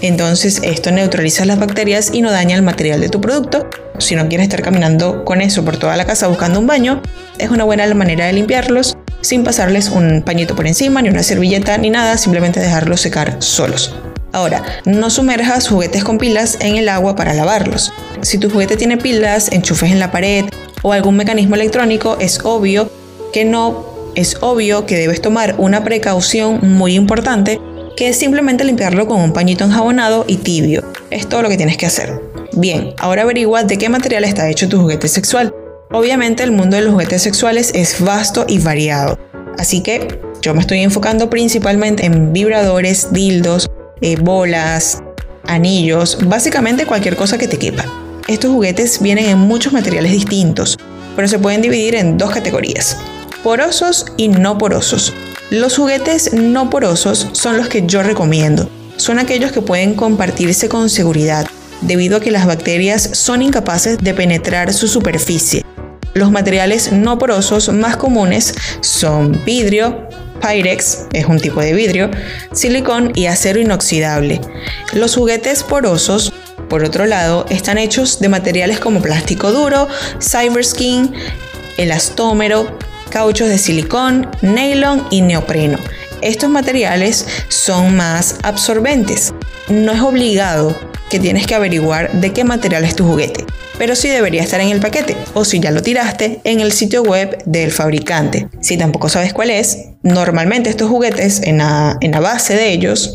Entonces 0.00 0.60
esto 0.62 0.92
neutraliza 0.92 1.44
las 1.44 1.58
bacterias 1.58 2.10
y 2.12 2.22
no 2.22 2.30
daña 2.30 2.56
el 2.56 2.62
material 2.62 3.00
de 3.00 3.08
tu 3.08 3.20
producto. 3.20 3.68
Si 3.98 4.14
no 4.14 4.28
quieres 4.28 4.44
estar 4.44 4.62
caminando 4.62 5.24
con 5.24 5.40
eso 5.40 5.64
por 5.64 5.76
toda 5.76 5.96
la 5.96 6.04
casa 6.04 6.28
buscando 6.28 6.60
un 6.60 6.66
baño, 6.66 7.02
es 7.38 7.50
una 7.50 7.64
buena 7.64 7.92
manera 7.94 8.26
de 8.26 8.34
limpiarlos 8.34 8.96
sin 9.22 9.42
pasarles 9.42 9.88
un 9.88 10.22
pañito 10.22 10.54
por 10.54 10.66
encima, 10.66 11.00
ni 11.00 11.08
una 11.08 11.22
servilleta, 11.22 11.78
ni 11.78 11.90
nada, 11.90 12.18
simplemente 12.18 12.60
dejarlos 12.60 13.00
secar 13.00 13.36
solos. 13.40 13.94
Ahora, 14.34 14.64
no 14.84 15.10
sumerjas 15.10 15.68
juguetes 15.68 16.02
con 16.02 16.18
pilas 16.18 16.58
en 16.60 16.74
el 16.74 16.88
agua 16.88 17.14
para 17.14 17.34
lavarlos. 17.34 17.92
Si 18.22 18.36
tu 18.36 18.50
juguete 18.50 18.76
tiene 18.76 18.96
pilas, 18.96 19.52
enchufes 19.52 19.92
en 19.92 20.00
la 20.00 20.10
pared 20.10 20.46
o 20.82 20.92
algún 20.92 21.16
mecanismo 21.16 21.54
electrónico, 21.54 22.16
es 22.18 22.40
obvio 22.42 22.90
que 23.32 23.44
no, 23.44 23.86
es 24.16 24.38
obvio 24.40 24.86
que 24.86 24.96
debes 24.96 25.22
tomar 25.22 25.54
una 25.58 25.84
precaución 25.84 26.58
muy 26.62 26.96
importante 26.96 27.60
que 27.96 28.08
es 28.08 28.18
simplemente 28.18 28.64
limpiarlo 28.64 29.06
con 29.06 29.20
un 29.20 29.32
pañito 29.32 29.66
enjabonado 29.66 30.24
y 30.26 30.38
tibio. 30.38 30.82
Es 31.10 31.28
todo 31.28 31.42
lo 31.42 31.48
que 31.48 31.56
tienes 31.56 31.76
que 31.76 31.86
hacer. 31.86 32.20
Bien, 32.54 32.92
ahora 32.98 33.22
averigua 33.22 33.62
de 33.62 33.78
qué 33.78 33.88
material 33.88 34.24
está 34.24 34.50
hecho 34.50 34.68
tu 34.68 34.80
juguete 34.80 35.06
sexual. 35.06 35.54
Obviamente 35.92 36.42
el 36.42 36.50
mundo 36.50 36.74
de 36.74 36.82
los 36.82 36.90
juguetes 36.90 37.22
sexuales 37.22 37.70
es 37.72 38.00
vasto 38.00 38.46
y 38.48 38.58
variado, 38.58 39.16
así 39.58 39.80
que 39.80 40.08
yo 40.42 40.54
me 40.54 40.60
estoy 40.60 40.80
enfocando 40.80 41.30
principalmente 41.30 42.04
en 42.04 42.32
vibradores, 42.32 43.12
dildos, 43.12 43.68
eh, 44.00 44.16
bolas, 44.16 45.02
anillos, 45.46 46.18
básicamente 46.24 46.86
cualquier 46.86 47.16
cosa 47.16 47.38
que 47.38 47.48
te 47.48 47.58
quepa. 47.58 47.84
Estos 48.28 48.50
juguetes 48.50 49.00
vienen 49.02 49.26
en 49.26 49.38
muchos 49.38 49.72
materiales 49.72 50.12
distintos, 50.12 50.78
pero 51.16 51.28
se 51.28 51.38
pueden 51.38 51.62
dividir 51.62 51.94
en 51.94 52.16
dos 52.16 52.30
categorías, 52.30 52.96
porosos 53.42 54.06
y 54.16 54.28
no 54.28 54.58
porosos. 54.58 55.12
Los 55.50 55.76
juguetes 55.76 56.32
no 56.32 56.70
porosos 56.70 57.28
son 57.32 57.56
los 57.56 57.68
que 57.68 57.86
yo 57.86 58.02
recomiendo. 58.02 58.68
Son 58.96 59.18
aquellos 59.18 59.52
que 59.52 59.60
pueden 59.60 59.94
compartirse 59.94 60.68
con 60.68 60.88
seguridad, 60.88 61.46
debido 61.82 62.16
a 62.16 62.20
que 62.20 62.30
las 62.30 62.46
bacterias 62.46 63.10
son 63.12 63.42
incapaces 63.42 63.98
de 63.98 64.14
penetrar 64.14 64.72
su 64.72 64.88
superficie 64.88 65.64
los 66.14 66.30
materiales 66.30 66.92
no 66.92 67.18
porosos 67.18 67.68
más 67.70 67.96
comunes 67.96 68.54
son 68.80 69.44
vidrio, 69.44 70.08
Pyrex, 70.40 71.06
es 71.12 71.26
un 71.26 71.38
tipo 71.40 71.60
de 71.60 71.72
vidrio, 71.72 72.10
silicón 72.52 73.12
y 73.14 73.26
acero 73.26 73.60
inoxidable. 73.60 74.40
Los 74.92 75.14
juguetes 75.14 75.62
porosos, 75.62 76.32
por 76.68 76.84
otro 76.84 77.06
lado, 77.06 77.46
están 77.50 77.78
hechos 77.78 78.20
de 78.20 78.28
materiales 78.28 78.80
como 78.80 79.00
plástico 79.00 79.52
duro, 79.52 79.88
cyberskin, 80.20 81.14
elastómero, 81.76 82.78
cauchos 83.10 83.48
de 83.48 83.58
silicón, 83.58 84.30
nylon 84.42 85.06
y 85.10 85.22
neopreno. 85.22 85.78
Estos 86.20 86.50
materiales 86.50 87.26
son 87.48 87.96
más 87.96 88.36
absorbentes. 88.42 89.34
No 89.68 89.92
es 89.92 90.00
obligado 90.00 90.74
que 91.10 91.20
tienes 91.20 91.46
que 91.46 91.54
averiguar 91.54 92.12
de 92.12 92.32
qué 92.32 92.44
material 92.44 92.84
es 92.84 92.96
tu 92.96 93.04
juguete 93.04 93.44
pero 93.78 93.96
sí 93.96 94.08
debería 94.08 94.42
estar 94.42 94.60
en 94.60 94.68
el 94.68 94.80
paquete 94.80 95.16
o 95.34 95.44
si 95.44 95.60
ya 95.60 95.70
lo 95.70 95.82
tiraste 95.82 96.40
en 96.44 96.60
el 96.60 96.72
sitio 96.72 97.02
web 97.02 97.42
del 97.44 97.72
fabricante. 97.72 98.48
Si 98.60 98.76
tampoco 98.76 99.08
sabes 99.08 99.32
cuál 99.32 99.50
es, 99.50 99.78
normalmente 100.02 100.70
estos 100.70 100.88
juguetes 100.88 101.42
en 101.42 101.58
la, 101.58 101.96
en 102.00 102.12
la 102.12 102.20
base 102.20 102.54
de 102.54 102.72
ellos 102.72 103.12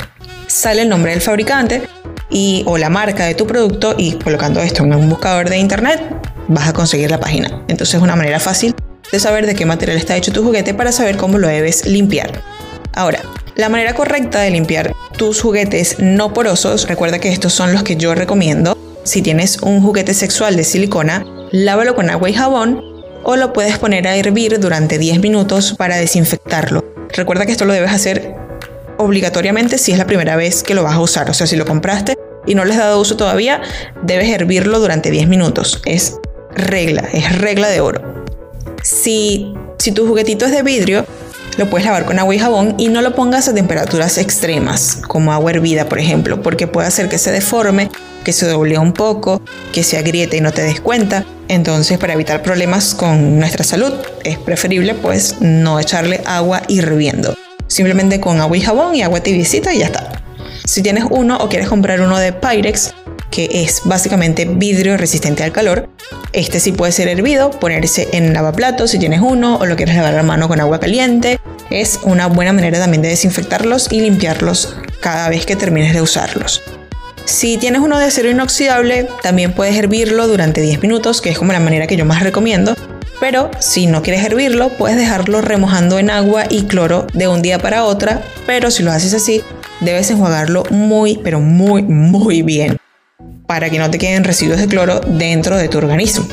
sale 0.47 0.81
el 0.81 0.89
nombre 0.89 1.11
del 1.11 1.21
fabricante 1.21 1.83
y 2.29 2.63
o 2.65 2.77
la 2.77 2.89
marca 2.89 3.25
de 3.25 3.35
tu 3.35 3.47
producto 3.47 3.95
y 3.97 4.13
colocando 4.13 4.61
esto 4.61 4.83
en 4.83 4.93
un 4.93 5.09
buscador 5.09 5.49
de 5.49 5.57
internet 5.57 6.01
vas 6.47 6.67
a 6.67 6.73
conseguir 6.73 7.09
la 7.09 7.19
página. 7.19 7.63
Entonces 7.67 7.95
es 7.95 8.01
una 8.01 8.15
manera 8.15 8.39
fácil 8.39 8.75
de 9.11 9.19
saber 9.19 9.45
de 9.45 9.55
qué 9.55 9.65
material 9.65 9.97
está 9.97 10.15
hecho 10.17 10.31
tu 10.31 10.43
juguete 10.43 10.73
para 10.73 10.91
saber 10.91 11.17
cómo 11.17 11.37
lo 11.37 11.47
debes 11.47 11.85
limpiar. 11.85 12.41
Ahora, 12.93 13.21
la 13.55 13.69
manera 13.69 13.93
correcta 13.93 14.41
de 14.41 14.51
limpiar 14.51 14.93
tus 15.17 15.41
juguetes 15.41 15.97
no 15.99 16.33
porosos, 16.33 16.87
recuerda 16.87 17.19
que 17.19 17.29
estos 17.29 17.53
son 17.53 17.73
los 17.73 17.83
que 17.83 17.95
yo 17.95 18.15
recomiendo, 18.15 18.77
si 19.09 19.23
tienes 19.23 19.57
un 19.63 19.81
juguete 19.81 20.13
sexual 20.13 20.55
de 20.55 20.63
silicona, 20.63 21.25
lávalo 21.51 21.95
con 21.95 22.11
agua 22.11 22.29
y 22.29 22.33
jabón 22.33 22.83
o 23.23 23.35
lo 23.37 23.53
puedes 23.53 23.79
poner 23.79 24.07
a 24.07 24.15
hervir 24.15 24.59
durante 24.59 24.99
10 24.99 25.19
minutos 25.19 25.73
para 25.75 25.97
desinfectarlo. 25.97 26.85
Recuerda 27.11 27.47
que 27.47 27.51
esto 27.51 27.65
lo 27.65 27.73
debes 27.73 27.91
hacer 27.91 28.35
obligatoriamente 28.99 29.79
si 29.79 29.93
es 29.93 29.97
la 29.97 30.05
primera 30.05 30.35
vez 30.35 30.61
que 30.61 30.75
lo 30.75 30.83
vas 30.83 30.93
a 30.93 30.99
usar. 30.99 31.27
O 31.27 31.33
sea, 31.33 31.47
si 31.47 31.55
lo 31.55 31.65
compraste 31.65 32.19
y 32.45 32.53
no 32.53 32.65
le 32.65 32.73
has 32.73 32.77
dado 32.77 33.01
uso 33.01 33.17
todavía, 33.17 33.63
debes 34.03 34.29
hervirlo 34.29 34.79
durante 34.79 35.09
10 35.09 35.27
minutos. 35.27 35.81
Es 35.85 36.19
regla, 36.53 37.09
es 37.11 37.35
regla 37.39 37.67
de 37.67 37.81
oro. 37.81 38.25
Si, 38.83 39.55
si 39.79 39.91
tu 39.91 40.05
juguetito 40.05 40.45
es 40.45 40.51
de 40.51 40.61
vidrio, 40.61 41.03
lo 41.57 41.67
puedes 41.67 41.87
lavar 41.87 42.05
con 42.05 42.19
agua 42.19 42.35
y 42.35 42.37
jabón 42.37 42.75
y 42.77 42.89
no 42.89 43.01
lo 43.01 43.15
pongas 43.15 43.47
a 43.47 43.55
temperaturas 43.55 44.19
extremas, 44.19 45.01
como 45.07 45.33
agua 45.33 45.49
hervida, 45.49 45.89
por 45.89 45.97
ejemplo, 45.97 46.43
porque 46.43 46.67
puede 46.67 46.87
hacer 46.87 47.09
que 47.09 47.17
se 47.17 47.31
deforme 47.31 47.89
que 48.23 48.33
se 48.33 48.47
doble 48.47 48.77
un 48.77 48.93
poco, 48.93 49.41
que 49.71 49.83
se 49.83 49.97
agriete 49.97 50.37
y 50.37 50.41
no 50.41 50.51
te 50.51 50.63
des 50.63 50.81
cuenta. 50.81 51.25
Entonces, 51.47 51.97
para 51.97 52.13
evitar 52.13 52.43
problemas 52.43 52.93
con 52.93 53.39
nuestra 53.39 53.63
salud, 53.63 53.93
es 54.23 54.37
preferible 54.37 54.93
pues 54.93 55.41
no 55.41 55.79
echarle 55.79 56.21
agua 56.25 56.61
hirviendo. 56.67 57.35
Simplemente 57.67 58.19
con 58.19 58.39
agua 58.39 58.57
y 58.57 58.61
jabón 58.61 58.95
y 58.95 59.01
agua 59.01 59.21
tibiecita 59.21 59.73
y 59.73 59.79
ya 59.79 59.87
está. 59.87 60.23
Si 60.65 60.81
tienes 60.83 61.05
uno 61.09 61.37
o 61.37 61.49
quieres 61.49 61.67
comprar 61.67 62.01
uno 62.01 62.17
de 62.17 62.33
Pyrex, 62.33 62.93
que 63.31 63.49
es 63.63 63.81
básicamente 63.85 64.45
vidrio 64.45 64.97
resistente 64.97 65.43
al 65.43 65.51
calor, 65.51 65.89
este 66.33 66.59
sí 66.59 66.71
puede 66.71 66.91
ser 66.91 67.07
hervido, 67.07 67.51
ponerse 67.51 68.09
en 68.13 68.33
lavaplatos 68.33 68.91
si 68.91 68.99
tienes 68.99 69.21
uno 69.21 69.57
o 69.57 69.65
lo 69.65 69.75
quieres 69.75 69.95
lavar 69.95 70.17
a 70.17 70.23
mano 70.23 70.47
con 70.47 70.59
agua 70.59 70.79
caliente. 70.79 71.39
Es 71.69 71.99
una 72.03 72.27
buena 72.27 72.53
manera 72.53 72.79
también 72.79 73.01
de 73.01 73.09
desinfectarlos 73.09 73.91
y 73.91 74.01
limpiarlos 74.01 74.75
cada 75.01 75.29
vez 75.29 75.45
que 75.45 75.55
termines 75.55 75.93
de 75.93 76.01
usarlos. 76.01 76.61
Si 77.29 77.57
tienes 77.57 77.81
uno 77.81 77.99
de 77.99 78.05
acero 78.05 78.31
inoxidable, 78.31 79.07
también 79.21 79.53
puedes 79.53 79.75
hervirlo 79.75 80.27
durante 80.27 80.61
10 80.61 80.81
minutos, 80.81 81.21
que 81.21 81.29
es 81.29 81.37
como 81.37 81.53
la 81.53 81.59
manera 81.59 81.85
que 81.85 81.95
yo 81.95 82.03
más 82.03 82.23
recomiendo. 82.23 82.75
Pero 83.19 83.51
si 83.59 83.85
no 83.85 84.01
quieres 84.01 84.25
hervirlo, 84.25 84.69
puedes 84.69 84.97
dejarlo 84.97 85.39
remojando 85.39 85.99
en 85.99 86.09
agua 86.09 86.45
y 86.49 86.63
cloro 86.63 87.05
de 87.13 87.27
un 87.27 87.43
día 87.43 87.59
para 87.59 87.83
otra. 87.83 88.23
Pero 88.47 88.71
si 88.71 88.81
lo 88.81 88.91
haces 88.91 89.13
así, 89.13 89.43
debes 89.79 90.09
enjuagarlo 90.09 90.63
muy, 90.71 91.19
pero 91.23 91.39
muy, 91.39 91.83
muy 91.83 92.41
bien 92.41 92.77
para 93.45 93.69
que 93.69 93.77
no 93.77 93.91
te 93.91 93.99
queden 93.99 94.23
residuos 94.23 94.59
de 94.59 94.67
cloro 94.67 94.99
dentro 94.99 95.55
de 95.55 95.69
tu 95.69 95.77
organismo. 95.77 96.27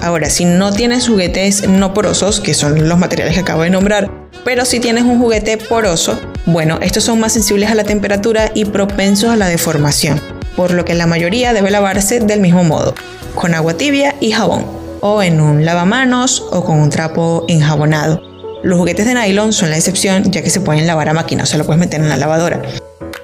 Ahora, 0.00 0.30
si 0.30 0.46
no 0.46 0.72
tienes 0.72 1.08
juguetes 1.08 1.68
no 1.68 1.92
porosos, 1.92 2.40
que 2.40 2.54
son 2.54 2.88
los 2.88 2.98
materiales 2.98 3.34
que 3.34 3.40
acabo 3.40 3.64
de 3.64 3.70
nombrar, 3.70 4.10
pero 4.46 4.64
si 4.64 4.80
tienes 4.80 5.04
un 5.04 5.18
juguete 5.18 5.58
poroso, 5.58 6.18
bueno, 6.46 6.78
estos 6.80 7.04
son 7.04 7.20
más 7.20 7.34
sensibles 7.34 7.70
a 7.70 7.74
la 7.74 7.84
temperatura 7.84 8.50
y 8.54 8.64
propensos 8.64 9.28
a 9.28 9.36
la 9.36 9.48
deformación 9.48 10.37
por 10.58 10.72
lo 10.72 10.84
que 10.84 10.96
la 10.96 11.06
mayoría 11.06 11.52
debe 11.52 11.70
lavarse 11.70 12.18
del 12.18 12.40
mismo 12.40 12.64
modo, 12.64 12.92
con 13.36 13.54
agua 13.54 13.74
tibia 13.74 14.16
y 14.18 14.32
jabón, 14.32 14.66
o 14.98 15.22
en 15.22 15.40
un 15.40 15.64
lavamanos 15.64 16.44
o 16.50 16.64
con 16.64 16.80
un 16.80 16.90
trapo 16.90 17.44
enjabonado. 17.46 18.20
Los 18.64 18.76
juguetes 18.76 19.06
de 19.06 19.14
nylon 19.14 19.52
son 19.52 19.70
la 19.70 19.76
excepción 19.76 20.32
ya 20.32 20.42
que 20.42 20.50
se 20.50 20.60
pueden 20.60 20.88
lavar 20.88 21.10
a 21.10 21.12
máquina, 21.12 21.44
o 21.44 21.46
se 21.46 21.58
lo 21.58 21.64
puedes 21.64 21.78
meter 21.78 22.00
en 22.00 22.08
la 22.08 22.16
lavadora. 22.16 22.60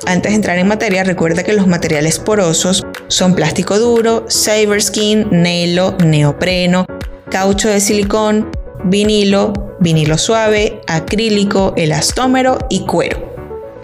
Antes 0.07 0.31
de 0.31 0.37
entrar 0.37 0.59
en 0.59 0.69
materia, 0.69 1.03
recuerda 1.03 1.43
que 1.43 1.55
los 1.55 1.67
materiales 1.67 2.21
porosos 2.21 2.87
son 3.09 3.35
plástico 3.35 3.81
duro, 3.81 4.27
skin, 4.29 5.27
nelo, 5.33 5.97
neopreno, 6.05 6.87
caucho 7.33 7.69
de 7.69 7.81
silicón, 7.81 8.49
vinilo, 8.85 9.53
vinilo 9.81 10.19
suave, 10.19 10.81
acrílico, 10.87 11.75
elastómero 11.77 12.59
y 12.71 12.87
cuero. 12.87 13.34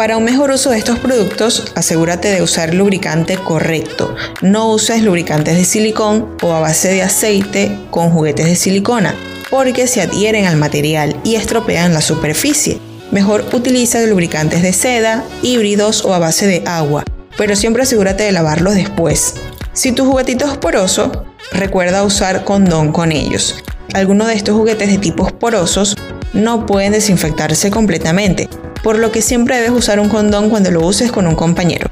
Para 0.01 0.17
un 0.17 0.25
mejor 0.25 0.51
uso 0.51 0.71
de 0.71 0.79
estos 0.79 0.99
productos, 0.99 1.73
asegúrate 1.75 2.29
de 2.29 2.41
usar 2.41 2.73
lubricante 2.73 3.37
correcto. 3.37 4.17
No 4.41 4.73
uses 4.73 5.03
lubricantes 5.03 5.59
de 5.59 5.67
silicón 5.67 6.39
o 6.41 6.55
a 6.55 6.61
base 6.61 6.89
de 6.89 7.03
aceite 7.03 7.79
con 7.91 8.09
juguetes 8.09 8.47
de 8.47 8.57
silicona, 8.57 9.15
porque 9.51 9.87
se 9.87 10.01
adhieren 10.01 10.47
al 10.47 10.57
material 10.57 11.21
y 11.23 11.35
estropean 11.35 11.93
la 11.93 12.01
superficie. 12.01 12.79
Mejor 13.11 13.45
utiliza 13.53 14.01
lubricantes 14.07 14.63
de 14.63 14.73
seda, 14.73 15.23
híbridos 15.43 16.03
o 16.07 16.15
a 16.15 16.19
base 16.19 16.47
de 16.47 16.63
agua, 16.65 17.05
pero 17.37 17.55
siempre 17.55 17.83
asegúrate 17.83 18.23
de 18.23 18.33
lavarlos 18.33 18.77
después. 18.77 19.35
Si 19.75 19.93
tu 19.93 20.07
juguetito 20.07 20.47
es 20.47 20.57
poroso, 20.57 21.27
recuerda 21.53 22.05
usar 22.05 22.45
condón 22.45 22.91
con 22.91 23.13
ellos. 23.13 23.63
Algunos 23.93 24.29
de 24.29 24.35
estos 24.35 24.57
juguetes 24.57 24.89
de 24.89 24.97
tipos 24.97 25.31
porosos 25.31 25.95
no 26.33 26.65
pueden 26.65 26.93
desinfectarse 26.93 27.71
completamente, 27.71 28.49
por 28.83 28.99
lo 28.99 29.13
que 29.13 29.23
siempre 29.23 29.57
debes 29.57 29.71
usar 29.71 30.01
un 30.01 30.09
condón 30.09 30.51
cuando 30.51 30.71
lo 30.71 30.87
uses 30.87 31.13
con 31.13 31.27
un 31.27 31.35
compañero. 31.35 31.89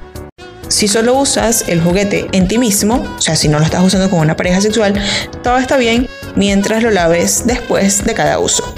Si 0.68 0.86
solo 0.86 1.14
usas 1.14 1.64
el 1.68 1.80
juguete 1.80 2.26
en 2.32 2.46
ti 2.46 2.58
mismo, 2.58 3.04
o 3.16 3.20
sea, 3.20 3.36
si 3.36 3.48
no 3.48 3.58
lo 3.58 3.64
estás 3.64 3.82
usando 3.82 4.10
con 4.10 4.20
una 4.20 4.36
pareja 4.36 4.60
sexual, 4.60 4.94
todo 5.42 5.56
está 5.58 5.78
bien 5.78 6.08
mientras 6.36 6.82
lo 6.82 6.90
laves 6.90 7.44
después 7.46 8.04
de 8.04 8.14
cada 8.14 8.38
uso. 8.38 8.74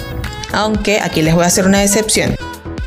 Aunque 0.53 1.01
aquí 1.01 1.23
les 1.23 1.35
voy 1.35 1.45
a 1.45 1.49
hacer 1.49 1.67
una 1.67 1.83
excepción. 1.83 2.37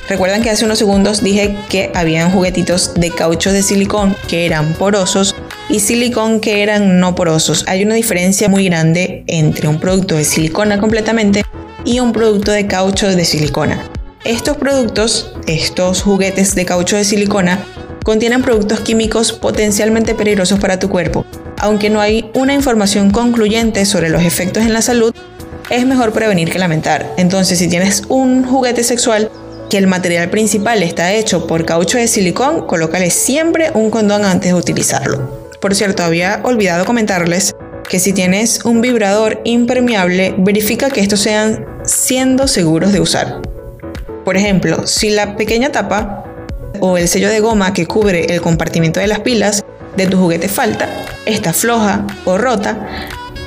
Recuerdan 0.08 0.42
que 0.42 0.50
hace 0.50 0.66
unos 0.66 0.80
segundos 0.80 1.24
dije 1.24 1.58
que 1.70 1.92
habían 1.96 2.32
juguetitos 2.32 2.94
de 2.96 3.10
caucho 3.10 3.52
de 3.52 3.62
silicón 3.62 4.16
que 4.28 4.46
eran 4.46 4.74
porosos 4.74 5.36
y 5.70 5.80
silicón 5.80 6.40
que 6.40 6.62
eran 6.62 7.00
no 7.00 7.16
porosos. 7.16 7.66
Hay 7.68 7.84
una 7.84 7.96
diferencia 7.96 8.50
muy 8.50 8.66
grande 8.66 9.24
entre 9.28 9.68
un 9.68 9.80
producto 9.80 10.16
de 10.16 10.26
silicona 10.26 10.80
completamente 10.80 11.44
y 11.86 12.00
un 12.00 12.12
producto 12.12 12.52
de 12.52 12.68
caucho 12.68 13.08
de 13.08 13.26
silicona. 13.26 13.84
Estos 14.26 14.56
productos, 14.56 15.34
estos 15.48 16.02
juguetes 16.02 16.56
de 16.56 16.64
caucho 16.64 16.96
de 16.96 17.04
silicona, 17.04 17.66
contienen 18.06 18.42
productos 18.42 18.80
químicos 18.80 19.34
potencialmente 19.34 20.16
peligrosos 20.16 20.60
para 20.60 20.80
tu 20.80 20.88
cuerpo. 20.88 21.26
Aunque 21.60 21.90
no 21.90 22.00
hay 22.00 22.32
una 22.34 22.54
información 22.54 23.12
concluyente 23.12 23.86
sobre 23.86 24.10
los 24.10 24.24
efectos 24.24 24.64
en 24.64 24.72
la 24.72 24.82
salud, 24.82 25.14
es 25.70 25.86
mejor 25.86 26.14
prevenir 26.14 26.50
que 26.50 26.58
lamentar. 26.58 27.14
Entonces, 27.18 27.60
si 27.60 27.68
tienes 27.68 28.04
un 28.08 28.46
juguete 28.46 28.86
sexual 28.86 29.30
que 29.70 29.78
el 29.78 29.88
material 29.88 30.30
principal 30.30 30.84
está 30.84 31.12
hecho 31.12 31.46
por 31.46 31.66
caucho 31.66 31.98
de 31.98 32.08
silicón, 32.08 32.66
colócale 32.66 33.10
siempre 33.10 33.72
un 33.74 33.90
condón 33.90 34.24
antes 34.24 34.54
de 34.54 34.58
utilizarlo. 34.58 35.50
Por 35.60 35.76
cierto, 35.76 36.02
había 36.02 36.40
olvidado 36.44 36.86
comentarles 36.86 37.54
que 37.90 38.00
si 38.00 38.14
tienes 38.14 38.64
un 38.64 38.80
vibrador 38.80 39.42
impermeable, 39.44 40.34
verifica 40.38 40.90
que 40.90 41.02
estos 41.02 41.20
sean 41.20 41.66
siendo 41.84 42.48
seguros 42.48 42.94
de 42.94 43.02
usar. 43.02 43.53
Por 44.24 44.38
ejemplo, 44.38 44.88
si 44.88 45.10
la 45.10 45.36
pequeña 45.36 45.72
tapa 45.72 46.24
o 46.80 46.98
el 46.98 47.08
sello 47.08 47.30
de 47.30 47.40
goma 47.40 47.74
que 47.74 47.86
cubre 47.86 48.26
el 48.34 48.42
compartimiento 48.42 49.00
de 49.00 49.08
las 49.08 49.20
pilas 49.20 49.64
de 49.98 50.08
tu 50.08 50.18
juguete 50.18 50.48
falta, 50.48 50.88
está 51.26 51.54
floja 51.54 52.06
o 52.26 52.38
rota, 52.38 52.88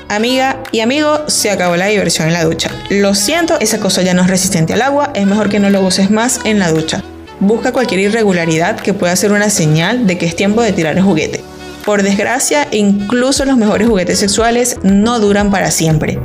amiga 0.08 0.62
y 0.72 0.80
amigo, 0.80 1.24
se 1.28 1.50
acabó 1.50 1.76
la 1.76 1.86
diversión 1.86 2.28
en 2.28 2.34
la 2.34 2.44
ducha. 2.44 2.70
Lo 2.90 3.14
siento, 3.14 3.58
esa 3.60 3.80
cosa 3.80 4.02
ya 4.02 4.14
no 4.14 4.22
es 4.22 4.28
resistente 4.28 4.74
al 4.74 4.82
agua, 4.82 5.10
es 5.14 5.26
mejor 5.26 5.48
que 5.48 5.58
no 5.58 5.70
lo 5.70 5.80
uses 5.80 6.10
más 6.10 6.40
en 6.44 6.58
la 6.58 6.70
ducha. 6.70 7.02
Busca 7.40 7.72
cualquier 7.72 8.00
irregularidad 8.00 8.76
que 8.80 8.94
pueda 8.94 9.14
ser 9.16 9.32
una 9.32 9.50
señal 9.50 10.06
de 10.06 10.18
que 10.18 10.26
es 10.26 10.36
tiempo 10.36 10.62
de 10.62 10.72
tirar 10.72 10.96
el 10.96 11.02
juguete. 11.02 11.42
Por 11.84 12.02
desgracia, 12.02 12.66
incluso 12.72 13.44
los 13.44 13.56
mejores 13.56 13.88
juguetes 13.88 14.18
sexuales 14.18 14.76
no 14.82 15.20
duran 15.20 15.50
para 15.50 15.70
siempre. 15.70 16.18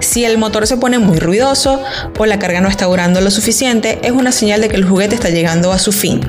Si 0.00 0.24
el 0.24 0.38
motor 0.38 0.66
se 0.66 0.76
pone 0.76 0.98
muy 0.98 1.18
ruidoso 1.18 1.82
o 2.18 2.26
la 2.26 2.38
carga 2.38 2.60
no 2.60 2.68
está 2.68 2.86
durando 2.86 3.20
lo 3.20 3.30
suficiente, 3.30 3.98
es 4.02 4.12
una 4.12 4.32
señal 4.32 4.60
de 4.60 4.68
que 4.68 4.76
el 4.76 4.84
juguete 4.84 5.14
está 5.14 5.30
llegando 5.30 5.72
a 5.72 5.78
su 5.78 5.92
fin. 5.92 6.20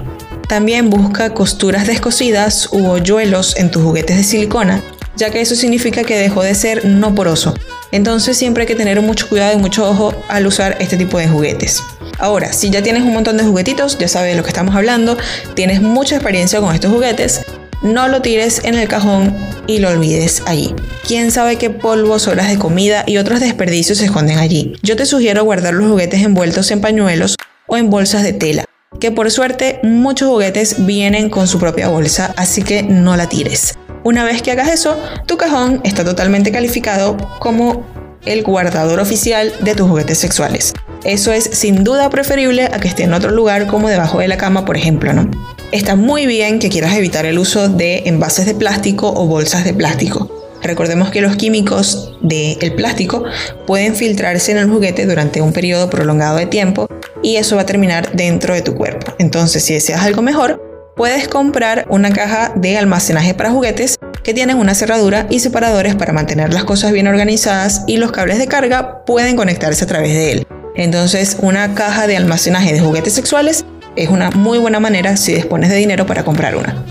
También 0.48 0.90
busca 0.90 1.34
costuras 1.34 1.88
descosidas 1.88 2.70
u 2.72 2.88
hoyuelos 2.88 3.58
en 3.58 3.70
tus 3.70 3.84
juguetes 3.84 4.16
de 4.16 4.24
silicona, 4.24 4.82
ya 5.18 5.30
que 5.30 5.42
eso 5.42 5.56
significa 5.56 6.04
que 6.04 6.18
dejó 6.18 6.44
de 6.44 6.56
ser 6.56 6.86
no 6.86 7.14
poroso. 7.14 7.54
Entonces 7.92 8.38
siempre 8.38 8.64
hay 8.64 8.68
que 8.68 8.76
tener 8.76 9.02
mucho 9.02 9.28
cuidado 9.28 9.54
y 9.54 9.62
mucho 9.62 9.90
ojo 9.90 10.14
al 10.30 10.48
usar 10.48 10.78
este 10.80 10.96
tipo 10.98 11.18
de 11.18 11.28
juguetes. 11.28 11.82
Ahora, 12.20 12.54
si 12.54 12.70
ya 12.70 12.82
tienes 12.82 13.04
un 13.04 13.14
montón 13.14 13.38
de 13.38 13.44
juguetitos, 13.44 13.98
ya 13.98 14.08
sabes 14.08 14.32
de 14.32 14.38
lo 14.38 14.44
que 14.44 14.50
estamos 14.50 14.76
hablando, 14.76 15.18
tienes 15.54 15.82
mucha 15.82 16.16
experiencia 16.16 16.60
con 16.60 16.74
estos 16.74 16.92
juguetes, 16.92 17.42
no 17.82 18.08
lo 18.08 18.22
tires 18.22 18.62
en 18.64 18.76
el 18.76 18.88
cajón 18.88 19.36
y 19.68 19.80
lo 19.80 19.90
olvides 19.90 20.44
allí. 20.46 20.74
Quién 21.06 21.32
sabe 21.32 21.58
qué 21.58 21.70
polvos, 21.70 22.28
horas 22.28 22.50
de 22.50 22.58
comida 22.58 23.04
y 23.08 23.18
otros 23.18 23.40
desperdicios 23.40 24.00
se 24.00 24.06
esconden 24.06 24.40
allí. 24.40 24.76
Yo 24.84 24.96
te 24.96 25.06
sugiero 25.06 25.44
guardar 25.44 25.74
los 25.74 25.90
juguetes 25.90 26.24
envueltos 26.24 26.72
en 26.72 26.82
pañuelos 26.82 27.36
o 27.68 27.78
en 27.78 27.90
bolsas 27.90 28.24
de 28.24 28.34
tela 28.34 28.66
que 29.00 29.12
por 29.12 29.30
suerte 29.32 29.80
muchos 29.84 30.30
juguetes 30.30 30.86
vienen 30.86 31.30
con 31.30 31.48
su 31.48 31.60
propia 31.60 31.90
bolsa, 31.90 32.34
así 32.38 32.64
que 32.64 32.84
no 32.84 33.16
la 33.16 33.30
tires. 33.30 33.78
Una 34.04 34.24
vez 34.24 34.42
que 34.42 34.52
hagas 34.52 34.70
eso, 34.70 34.98
tu 35.26 35.38
cajón 35.38 35.82
está 35.84 36.04
totalmente 36.06 36.52
calificado 36.52 37.18
como 37.40 37.86
el 38.34 38.44
guardador 38.44 39.00
oficial 39.00 39.54
de 39.62 39.76
tus 39.76 39.88
juguetes 39.88 40.18
sexuales. 40.18 40.74
Eso 41.04 41.32
es 41.32 41.50
sin 41.54 41.84
duda 41.84 42.10
preferible 42.10 42.66
a 42.66 42.80
que 42.80 42.88
esté 42.88 43.04
en 43.04 43.14
otro 43.14 43.32
lugar 43.32 43.68
como 43.68 43.90
debajo 43.90 44.20
de 44.20 44.28
la 44.28 44.38
cama, 44.38 44.66
por 44.66 44.78
ejemplo, 44.78 45.14
¿no? 45.14 45.30
Está 45.72 45.96
muy 45.96 46.26
bien 46.26 46.60
que 46.60 46.70
quieras 46.70 46.96
evitar 46.96 47.26
el 47.26 47.40
uso 47.40 47.70
de 47.70 48.04
envases 48.06 48.46
de 48.46 48.56
plástico 48.56 49.12
o 49.16 49.26
bolsas 49.26 49.64
de 49.64 49.74
plástico. 49.74 50.32
Recordemos 50.64 51.12
que 51.12 51.22
los 51.22 51.36
químicos 51.36 52.18
del 52.22 52.74
plástico 52.76 53.24
pueden 53.66 53.96
filtrarse 53.96 54.52
en 54.52 54.58
el 54.58 54.70
juguete 54.70 55.06
durante 55.06 55.42
un 55.42 55.54
periodo 55.54 55.90
prolongado 55.90 56.38
de 56.38 56.46
tiempo 56.46 56.88
y 57.22 57.36
eso 57.36 57.56
va 57.56 57.62
a 57.62 57.66
terminar 57.66 58.12
dentro 58.14 58.54
de 58.54 58.62
tu 58.62 58.76
cuerpo. 58.76 59.14
Entonces, 59.20 59.64
si 59.64 59.74
deseas 59.74 60.02
algo 60.02 60.22
mejor, 60.22 60.62
puedes 60.96 61.28
comprar 61.28 61.86
una 61.90 62.12
caja 62.12 62.54
de 62.56 62.78
almacenaje 62.78 63.34
para 63.34 63.52
juguetes 63.52 63.98
que 64.28 64.34
tienen 64.34 64.58
una 64.58 64.76
cerradura 64.76 65.26
y 65.30 65.40
separadores 65.40 65.96
para 65.96 66.12
mantener 66.12 66.52
las 66.52 66.66
cosas 66.66 66.92
bien 66.92 67.08
organizadas 67.08 67.84
y 67.88 67.96
los 67.96 68.12
cables 68.12 68.40
de 68.40 68.48
carga 68.48 69.06
pueden 69.06 69.38
conectarse 69.38 69.86
a 69.86 69.88
través 69.88 70.10
de 70.10 70.34
él. 70.34 70.48
Entonces, 70.76 71.38
una 71.40 71.74
caja 71.76 72.08
de 72.08 72.18
almacenaje 72.18 72.74
de 72.74 72.82
juguetes 72.82 73.14
sexuales 73.14 73.64
es 73.96 74.10
una 74.10 74.30
muy 74.32 74.58
buena 74.58 74.82
manera 74.82 75.16
si 75.16 75.34
dispones 75.34 75.70
de 75.70 75.78
dinero 75.78 76.06
para 76.06 76.26
comprar 76.26 76.58
una. 76.58 76.84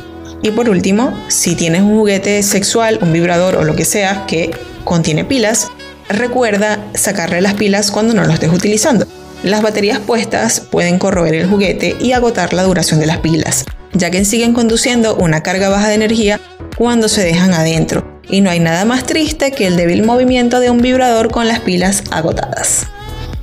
Y 0.43 0.51
por 0.53 0.71
último, 0.71 1.13
si 1.29 1.55
tienes 1.57 1.83
un 1.83 1.99
juguete 1.99 2.43
sexual, 2.43 3.01
un 3.03 3.13
vibrador 3.13 3.57
o 3.57 3.65
lo 3.65 3.77
que 3.77 3.85
sea 3.85 4.25
que 4.27 4.51
contiene 4.85 5.27
pilas, 5.27 5.69
recuerda 6.09 6.87
sacarle 6.95 7.43
las 7.43 7.53
pilas 7.53 7.91
cuando 7.91 8.15
no 8.15 8.25
lo 8.25 8.33
estés 8.33 8.51
utilizando. 8.51 9.07
Las 9.43 9.61
baterías 9.61 9.99
puestas 9.99 10.61
pueden 10.61 10.99
corroer 10.99 11.35
el 11.35 11.51
juguete 11.51 11.99
y 12.01 12.13
agotar 12.13 12.55
la 12.55 12.63
duración 12.63 12.99
de 12.99 13.05
las 13.05 13.19
pilas, 13.19 13.67
ya 13.93 14.11
que 14.11 14.25
siguen 14.25 14.55
conduciendo 14.55 15.17
una 15.17 15.43
carga 15.43 15.69
baja 15.69 15.89
de 15.89 15.97
energía 15.97 16.41
cuando 16.77 17.09
se 17.09 17.25
dejan 17.25 17.55
adentro. 17.55 18.21
Y 18.29 18.41
no 18.41 18.51
hay 18.51 18.61
nada 18.61 18.85
más 18.85 19.05
triste 19.05 19.53
que 19.53 19.67
el 19.67 19.77
débil 19.77 20.05
movimiento 20.05 20.61
de 20.61 20.71
un 20.71 20.79
vibrador 20.79 21.31
con 21.31 21.49
las 21.49 21.61
pilas 21.61 22.03
agotadas. 22.11 22.87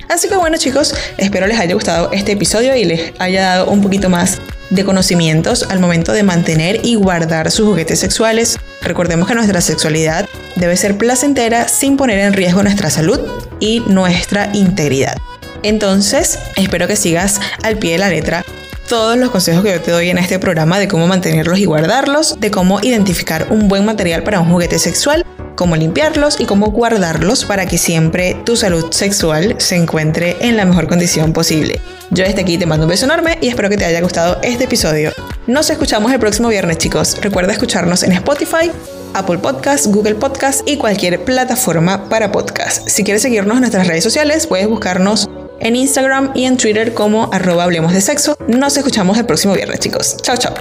Así 0.08 0.28
que 0.28 0.36
bueno 0.36 0.58
chicos, 0.58 0.94
espero 1.16 1.46
les 1.46 1.58
haya 1.58 1.74
gustado 1.74 2.10
este 2.12 2.32
episodio 2.32 2.76
y 2.76 2.84
les 2.84 3.12
haya 3.18 3.42
dado 3.42 3.70
un 3.70 3.80
poquito 3.80 4.08
más 4.08 4.38
de 4.70 4.84
conocimientos 4.84 5.66
al 5.70 5.80
momento 5.80 6.12
de 6.12 6.22
mantener 6.22 6.80
y 6.84 6.94
guardar 6.96 7.50
sus 7.50 7.66
juguetes 7.66 7.98
sexuales. 8.00 8.58
Recordemos 8.82 9.26
que 9.26 9.34
nuestra 9.34 9.60
sexualidad 9.60 10.26
debe 10.56 10.76
ser 10.76 10.96
placentera 10.98 11.68
sin 11.68 11.96
poner 11.96 12.18
en 12.18 12.32
riesgo 12.32 12.62
nuestra 12.62 12.90
salud 12.90 13.20
y 13.60 13.80
nuestra 13.80 14.50
integridad. 14.52 15.16
Entonces, 15.62 16.38
espero 16.56 16.86
que 16.86 16.96
sigas 16.96 17.40
al 17.62 17.78
pie 17.78 17.92
de 17.92 17.98
la 17.98 18.10
letra 18.10 18.44
todos 18.88 19.16
los 19.16 19.30
consejos 19.30 19.62
que 19.62 19.72
yo 19.72 19.80
te 19.80 19.90
doy 19.90 20.10
en 20.10 20.18
este 20.18 20.38
programa 20.38 20.78
de 20.78 20.88
cómo 20.88 21.06
mantenerlos 21.06 21.58
y 21.58 21.64
guardarlos, 21.64 22.38
de 22.40 22.50
cómo 22.50 22.80
identificar 22.80 23.48
un 23.50 23.68
buen 23.68 23.84
material 23.84 24.22
para 24.22 24.40
un 24.40 24.50
juguete 24.50 24.78
sexual, 24.78 25.24
cómo 25.56 25.76
limpiarlos 25.76 26.40
y 26.40 26.44
cómo 26.44 26.66
guardarlos 26.66 27.44
para 27.44 27.66
que 27.66 27.78
siempre 27.78 28.36
tu 28.44 28.56
salud 28.56 28.86
sexual 28.90 29.56
se 29.58 29.76
encuentre 29.76 30.36
en 30.40 30.56
la 30.56 30.64
mejor 30.64 30.88
condición 30.88 31.32
posible. 31.32 31.80
Yo 32.10 32.24
desde 32.24 32.42
aquí 32.42 32.58
te 32.58 32.66
mando 32.66 32.86
un 32.86 32.90
beso 32.90 33.06
enorme 33.06 33.38
y 33.40 33.48
espero 33.48 33.68
que 33.68 33.76
te 33.76 33.84
haya 33.84 34.00
gustado 34.00 34.38
este 34.42 34.64
episodio. 34.64 35.12
Nos 35.46 35.70
escuchamos 35.70 36.12
el 36.12 36.18
próximo 36.18 36.48
viernes 36.48 36.78
chicos. 36.78 37.16
Recuerda 37.20 37.52
escucharnos 37.52 38.02
en 38.02 38.12
Spotify, 38.12 38.70
Apple 39.14 39.38
Podcasts, 39.38 39.86
Google 39.86 40.16
Podcasts 40.16 40.62
y 40.66 40.76
cualquier 40.76 41.24
plataforma 41.24 42.08
para 42.08 42.32
podcast. 42.32 42.88
Si 42.88 43.04
quieres 43.04 43.22
seguirnos 43.22 43.54
en 43.54 43.60
nuestras 43.60 43.86
redes 43.86 44.04
sociales, 44.04 44.46
puedes 44.46 44.68
buscarnos 44.68 45.28
en 45.60 45.76
Instagram 45.76 46.32
y 46.34 46.44
en 46.44 46.56
Twitter 46.56 46.94
como 46.94 47.32
arroba 47.32 47.64
hablemos 47.64 47.92
de 47.92 48.00
sexo. 48.00 48.36
Nos 48.48 48.76
escuchamos 48.76 49.18
el 49.18 49.26
próximo 49.26 49.54
viernes, 49.54 49.80
chicos. 49.80 50.16
Chao, 50.22 50.36
chao. 50.36 50.54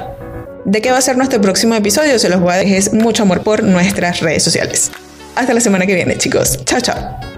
¿De 0.66 0.82
qué 0.82 0.92
va 0.92 0.98
a 0.98 1.02
ser 1.02 1.18
nuestro 1.18 1.42
próximo 1.42 1.76
episodio? 1.76 2.18
Se 2.20 2.30
los 2.30 2.40
voy 2.40 2.54
a 2.54 2.58
dejar 2.58 2.94
mucho 2.94 3.24
amor 3.24 3.42
por 3.42 3.64
nuestras 3.64 4.22
redes 4.22 4.44
sociales. 4.44 4.92
Hasta 5.36 5.54
la 5.54 5.60
semana 5.60 5.86
que 5.86 5.96
viene, 5.96 6.18
chicos. 6.18 6.60
Chao, 6.66 6.80
chao. 6.80 7.33